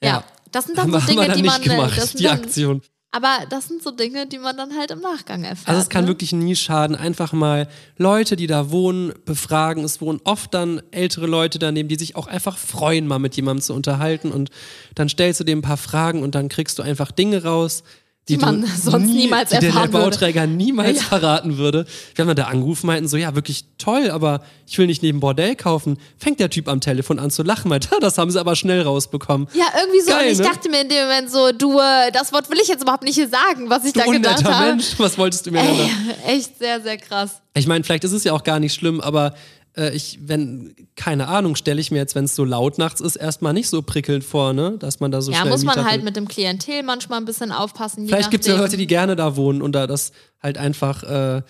[0.02, 2.82] Ja, das sind dann so Dinge, die man, äh, gemacht, das sind die dann, Aktion.
[3.12, 5.70] Aber das sind so Dinge, die man dann halt im Nachgang erfährt.
[5.70, 6.10] Also es kann ne?
[6.10, 9.84] wirklich nie schaden, einfach mal Leute, die da wohnen, befragen.
[9.84, 13.64] Es wohnen oft dann ältere Leute daneben, die sich auch einfach freuen, mal mit jemandem
[13.64, 14.32] zu unterhalten.
[14.32, 14.50] Und
[14.94, 17.84] dann stellst du dem ein paar Fragen und dann kriegst du einfach Dinge raus,
[18.30, 20.06] die, man sonst nie, niemals die dir der erfahren würde.
[20.12, 21.04] Bauträger niemals Ja.
[21.04, 21.86] verraten würde.
[22.16, 25.20] Wir haben dann da angerufen, meinten so, ja, wirklich toll, aber ich will nicht neben
[25.20, 25.98] Bordell kaufen.
[26.18, 28.82] Fängt der Typ am Telefon an zu lachen, meint, "Ha, das haben sie aber schnell
[28.82, 29.48] rausbekommen.
[29.54, 30.12] Ja, irgendwie so.
[30.12, 30.44] Geil, und ich ne?
[30.46, 33.16] dachte mir in dem Moment so, du, äh, das Wort will ich jetzt überhaupt nicht
[33.16, 34.66] hier sagen, was ich Du da gedacht habe.
[34.68, 35.62] Mensch, was wolltest du mir?
[35.62, 35.90] Ey,
[36.38, 37.42] echt sehr, sehr krass.
[37.54, 39.34] Ich meine, vielleicht ist es ja auch gar nicht schlimm, aber
[39.78, 43.16] äh, ich, wenn, keine Ahnung, stelle ich mir jetzt, wenn es so laut nachts ist,
[43.16, 44.78] erstmal nicht so prickelnd vor, ne?
[44.80, 48.08] Dass man da so Ja, muss man halt mit dem Klientel manchmal ein bisschen aufpassen.
[48.08, 48.58] Vielleicht gibt es ja.
[48.58, 50.12] Leute, die gerne da wohnen und da das
[50.42, 51.08] halt einfach, äh,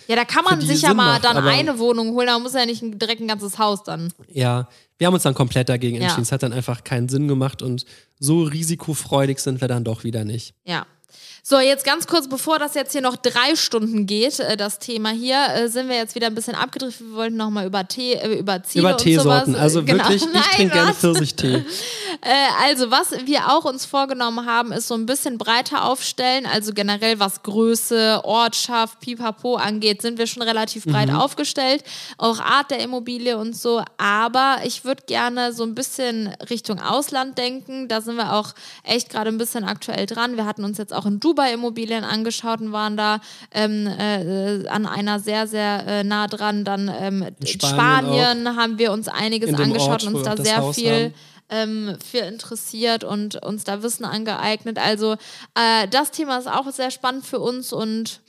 [0.08, 2.54] Ja, da kann man sich ja mal macht, dann aber- eine Wohnung holen, da muss
[2.54, 4.14] ja nicht ein- direkt ein ganzes Haus dann.
[4.30, 4.68] ja,
[4.98, 6.04] wir haben uns dann komplett dagegen Ja.
[6.04, 6.24] entschieden.
[6.24, 7.86] Es hat dann einfach keinen Sinn gemacht und
[8.20, 10.54] so risikofreudig sind wir dann doch wieder nicht.
[10.66, 10.86] Ja.
[11.44, 15.10] So, jetzt ganz kurz, bevor das jetzt hier noch drei Stunden geht, äh, das Thema
[15.10, 17.08] hier, äh, sind wir jetzt wieder ein bisschen abgedriftet.
[17.08, 19.54] Wir wollten nochmal über Tee, äh, über Ziele Über und Teesorten.
[19.54, 19.62] sowas.
[19.62, 20.04] Also äh, genau.
[20.04, 20.98] wirklich, ich Nein, trinke gerne was?
[20.98, 21.66] Pfirsichtee.
[22.68, 26.46] Also, was wir auch uns vorgenommen haben, ist so ein bisschen breiter aufstellen.
[26.46, 31.84] Also generell, was Größe, Ortschaft, Pipapo angeht, sind wir schon relativ breit aufgestellt.
[32.18, 33.84] Auch Art der Immobilie und so.
[33.98, 37.88] Aber ich würde gerne so ein bisschen Richtung Ausland denken.
[37.88, 40.38] Da sind wir auch echt gerade ein bisschen aktuell dran.
[40.38, 43.20] Wir hatten uns jetzt auch in Dubai Immobilien angeschaut und waren da
[43.52, 46.64] ähm, äh, an einer sehr, sehr äh, nah dran.
[46.64, 50.58] Dann ähm, in Spanien Spanien haben wir uns einiges angeschaut Ort, und uns da sehr
[50.58, 51.14] Haus viel haben.
[51.50, 54.80] ähm, für interessiert und uns da Wissen angeeignet.
[54.80, 55.14] Also
[55.56, 58.22] äh, das Thema ist auch sehr spannend für uns und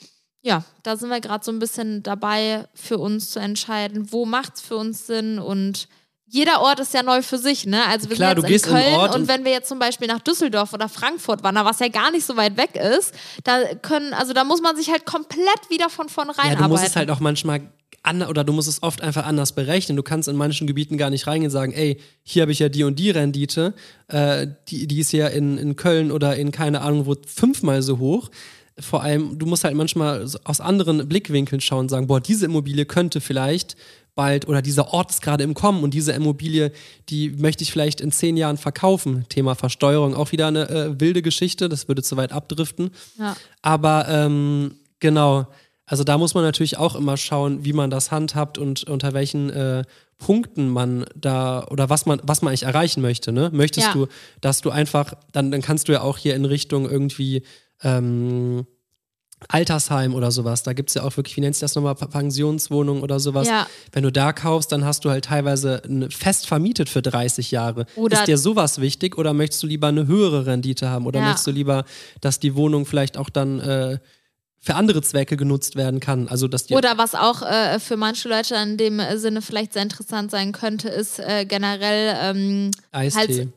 [0.43, 4.57] ja, da sind wir gerade so ein bisschen dabei, für uns zu entscheiden, wo macht
[4.57, 5.89] es für uns Sinn und
[6.31, 7.85] jeder Ort ist ja neu für sich, ne?
[7.87, 9.79] Also wir Klar, sind du jetzt gehst in Köln und und- wenn wir jetzt zum
[9.79, 13.15] Beispiel nach Düsseldorf oder Frankfurt wandern, was ja gar nicht so weit weg ist,
[13.45, 16.87] da können, also da muss man sich halt komplett wieder von vornherein Ja, du musst
[16.87, 17.61] es halt auch manchmal
[18.03, 19.97] an, oder du musst es oft einfach anders berechnen.
[19.97, 22.69] Du kannst in manchen Gebieten gar nicht reingehen und sagen, ey, hier habe ich ja
[22.69, 23.75] die und die Rendite,
[24.09, 27.99] äh, die, die ist ja in, in Köln oder in keine Ahnung wo fünfmal so
[27.99, 28.31] hoch.
[28.81, 32.85] Vor allem, du musst halt manchmal aus anderen Blickwinkeln schauen und sagen, boah, diese Immobilie
[32.85, 33.77] könnte vielleicht
[34.15, 36.73] bald oder dieser Ort ist gerade im Kommen und diese Immobilie,
[37.09, 39.25] die möchte ich vielleicht in zehn Jahren verkaufen.
[39.29, 42.91] Thema Versteuerung, auch wieder eine äh, wilde Geschichte, das würde zu weit abdriften.
[43.19, 43.37] Ja.
[43.63, 45.47] Aber ähm, genau,
[45.87, 49.51] also da muss man natürlich auch immer schauen, wie man das handhabt und unter welchen
[49.51, 49.85] äh,
[50.19, 53.31] Punkten man da oder was man, was man eigentlich erreichen möchte.
[53.31, 53.51] Ne?
[53.53, 53.93] Möchtest Ja.
[53.93, 54.07] du,
[54.41, 57.43] dass du einfach, dann, dann kannst du ja auch hier in Richtung irgendwie
[57.83, 58.67] ähm,
[59.49, 60.65] Altersheim oder sowas.
[60.65, 63.47] Da gibt es ja auch wirklich, wie nennt sich das nochmal, P- Pensionswohnung oder sowas.
[63.47, 63.69] Ja.
[63.93, 67.87] Wenn du da kaufst, dann hast du halt teilweise fest vermietet für 30 Jahre.
[67.95, 71.27] Oder- ist dir sowas wichtig oder möchtest du lieber eine höhere Rendite haben oder Ja.
[71.27, 71.85] möchtest du lieber,
[72.21, 73.99] dass die Wohnung vielleicht auch dann äh,
[74.61, 76.27] für andere Zwecke genutzt werden kann?
[76.27, 79.83] Also dass die Oder was auch äh, für manche Leute in dem Sinne vielleicht sehr
[79.83, 83.19] interessant sein könnte, ist äh, generell ähm, Eistee.
[83.19, 83.49] halt,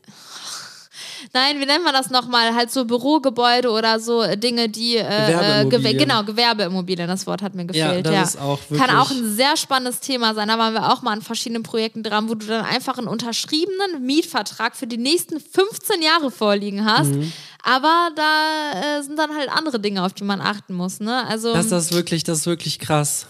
[1.32, 2.54] Nein, wie nennt man das nochmal?
[2.54, 4.96] Halt so Bürogebäude oder so Dinge, die.
[4.96, 5.82] Äh, äh, Gewerbeimmobilien.
[5.82, 8.06] Gewer genau, Gewerbeimmobilien, das Wort hat mir Ja, gefehlt.
[8.06, 10.48] das ist auch Kann wirklich- auch ein sehr spannendes Thema sein.
[10.48, 14.04] Da waren wir auch mal an verschiedenen Projekten dran, wo du dann einfach einen unterschriebenen
[14.04, 17.08] Mietvertrag für die nächsten 15 Jahre vorliegen hast.
[17.12, 17.32] Mhm.
[17.62, 21.00] Aber da äh, sind dann halt andere Dinge, auf die man achten muss.
[21.00, 21.24] Ne?
[21.28, 21.52] Also.
[21.52, 23.26] Das, das, ist wirklich, das ist wirklich krass.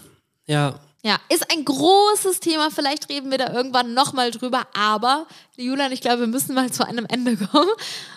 [0.47, 0.74] Ja.
[1.05, 2.70] Ja, ist ein großes Thema.
[2.70, 4.62] Vielleicht reden wir da irgendwann nochmal drüber.
[4.72, 5.26] Aber,
[5.59, 7.68] Julian, ich glaube, wir müssen mal zu einem Ende kommen.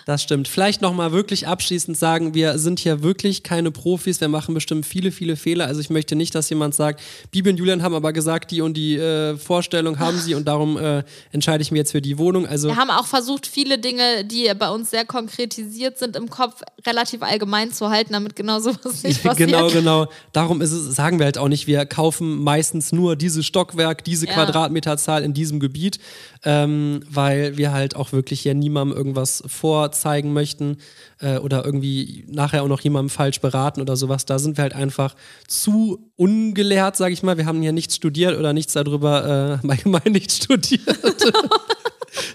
[0.06, 0.48] Das stimmt.
[0.48, 4.22] Vielleicht nochmal wirklich abschließend sagen, wir sind hier wirklich keine Profis.
[4.22, 5.66] Wir machen bestimmt viele, viele Fehler.
[5.66, 8.76] Also ich möchte nicht, dass jemand sagt, Bibi und Julian haben aber gesagt, die und
[8.78, 12.48] die äh, Vorstellung haben sie und darum äh, entscheide ich mich jetzt für die Wohnung.
[12.48, 16.62] Also Wir haben auch versucht, viele Dinge, die bei uns sehr konkretisiert sind, im Kopf
[16.88, 19.50] relativ allgemein zu halten, damit genau sowas nicht passiert.
[19.50, 20.08] genau, genau.
[20.32, 24.26] Darum ist es, sagen wir halt auch nicht, wir kaufen meistens nur dieses Stockwerk, diese
[24.28, 24.34] Ja.
[24.36, 26.00] Quadratmeterzahl in diesem Gebiet,
[26.46, 30.78] ähm, weil wir halt auch wirklich hier niemandem irgendwas vorzeigen möchten
[31.20, 34.26] äh, oder irgendwie nachher auch noch jemandem falsch beraten oder sowas.
[34.26, 35.16] Da sind wir halt einfach
[35.48, 37.38] zu ungelehrt, sage ich mal.
[37.38, 40.86] Wir haben hier nichts studiert oder nichts darüber, äh, allgemein nichts studiert.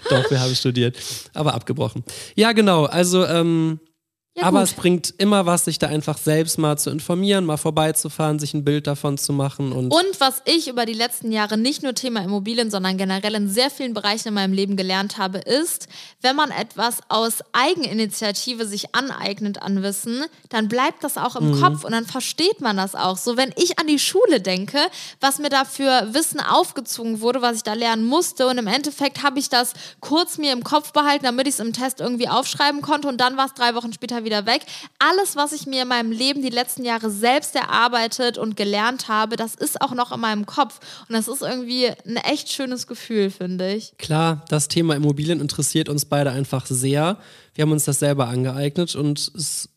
[0.09, 0.97] Doch, wir haben studiert,
[1.33, 2.03] aber abgebrochen.
[2.35, 2.85] Ja, genau.
[2.85, 3.79] Also, ähm,
[4.33, 4.69] Ja, aber gut.
[4.69, 8.63] es bringt immer was, sich da einfach selbst mal zu informieren, mal vorbeizufahren, sich ein
[8.63, 12.23] Bild davon zu machen und, Und was ich über die letzten Jahre nicht nur Thema
[12.23, 15.89] Immobilien, sondern generell in sehr vielen Bereichen in meinem Leben gelernt habe, ist,
[16.21, 21.83] wenn man etwas aus Eigeninitiative sich aneignet an Wissen, dann bleibt das auch im Kopf
[21.83, 23.17] und dann versteht man das auch.
[23.17, 24.77] So, wenn ich an die Schule denke,
[25.19, 29.23] was mir da für Wissen aufgezogen wurde, was ich da lernen musste und im Endeffekt
[29.23, 32.81] habe ich das kurz mir im Kopf behalten, damit ich es im Test irgendwie aufschreiben
[32.81, 34.61] konnte und dann war es drei Wochen später wieder weg.
[34.99, 39.35] Alles, was ich mir in meinem Leben die letzten Jahre selbst erarbeitet und gelernt habe,
[39.35, 40.79] das ist auch noch in meinem Kopf.
[41.07, 43.97] Und das ist irgendwie ein echt schönes Gefühl, finde ich.
[43.97, 47.17] klar, das Thema Immobilien interessiert uns beide einfach sehr.
[47.55, 49.69] Wir haben uns das selber angeeignet und es,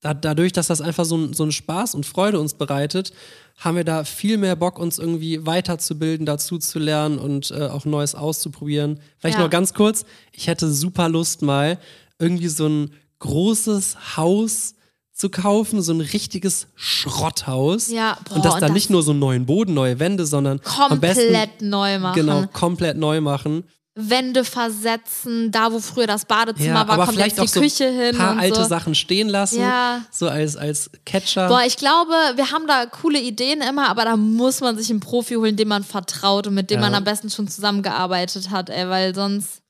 [0.00, 3.12] da, dadurch, dass das einfach so, ein- so einen Spaß und Freude uns bereitet,
[3.58, 7.86] haben wir da viel mehr Bock, uns irgendwie weiterzubilden, dazu zu lernen und äh, auch
[7.86, 9.00] Neues auszuprobieren.
[9.18, 9.44] Vielleicht Ja.
[9.44, 11.78] noch ganz kurz, ich hätte super Lust mal
[12.18, 12.90] irgendwie so ein
[13.20, 14.74] großes Haus
[15.12, 17.88] zu kaufen, so ein richtiges Schrotthaus.
[17.90, 20.26] Ja, boah, und das und dann das- nicht nur so einen neuen Boden, neue Wände,
[20.26, 22.14] sondern Komplett neu machen.
[22.14, 23.64] genau komplett neu machen.
[23.98, 27.60] Wände versetzen, da wo früher das Badezimmer Ja, war, kommt vielleicht jetzt auch die so
[27.60, 28.08] Küche hin.
[28.14, 28.68] ein paar und alte so.
[28.68, 30.02] Sachen stehen lassen, Ja.
[30.10, 31.48] so als, als Catcher.
[31.48, 35.00] Boah, ich glaube, wir haben da coole Ideen immer, aber da muss man sich einen
[35.00, 36.82] Profi holen, dem man vertraut und mit dem Ja.
[36.82, 39.62] man am besten schon zusammengearbeitet hat, ey, weil sonst.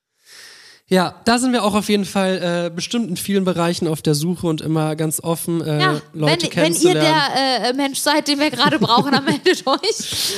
[0.89, 4.14] Ja, da sind wir auch auf jeden Fall äh, bestimmt in vielen Bereichen auf der
[4.14, 7.01] Suche und immer ganz offen, äh, Ja, wenn, Leute wenn ihr kennenzulernen.
[7.03, 10.34] der äh, Mensch seid, den wir gerade brauchen, dann meldet euch.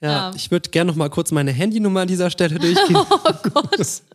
[0.00, 0.32] ja, ja.
[0.36, 2.96] Ich würde gerne noch mal kurz meine Handynummer an dieser Stelle durchgehen.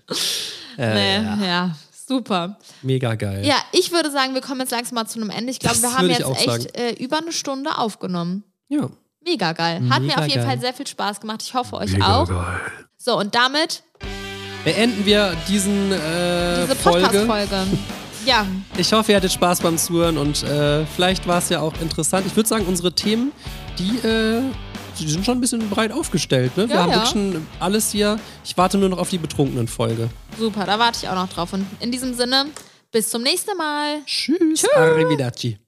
[0.77, 1.73] Äh, nee, ja.
[2.05, 2.57] super.
[2.81, 3.45] Mega geil.
[3.45, 5.49] Ja, ich würde sagen, wir kommen jetzt langsam mal zu einem Ende.
[5.51, 8.43] Ich glaube, wir haben jetzt echt äh, über eine Stunde aufgenommen.
[8.67, 8.89] Ja.
[9.23, 9.81] Mega geil.
[9.89, 10.45] Hat mir Mega auf jeden geil.
[10.47, 11.41] Fall sehr viel Spaß gemacht.
[11.43, 12.29] Ich hoffe euch auch.
[12.97, 13.83] So, und damit
[14.65, 17.07] Beenden wir diesen äh, diese Folge.
[17.07, 17.55] Podcast-Folge.
[18.25, 18.45] Ja,
[18.77, 22.25] Ich hoffe, ihr hattet Spaß beim Zuhören und äh, vielleicht war es ja auch interessant.
[22.25, 23.31] Ich würde sagen, unsere Themen,
[23.77, 24.41] die, äh,
[24.99, 26.57] die sind schon ein bisschen breit aufgestellt.
[26.57, 26.67] Ne?
[26.67, 26.95] Wir Ja, haben ja.
[26.97, 28.17] wirklich schon alles hier.
[28.43, 30.09] Ich warte nur noch auf die betrunkenen Folge.
[30.39, 30.65] super.
[30.65, 31.53] Da warte ich auch noch drauf.
[31.53, 32.47] Und in diesem Sinne,
[32.91, 33.97] bis zum nächsten Mal.
[34.07, 34.65] Tschüss.
[34.75, 35.59] Arrivederci.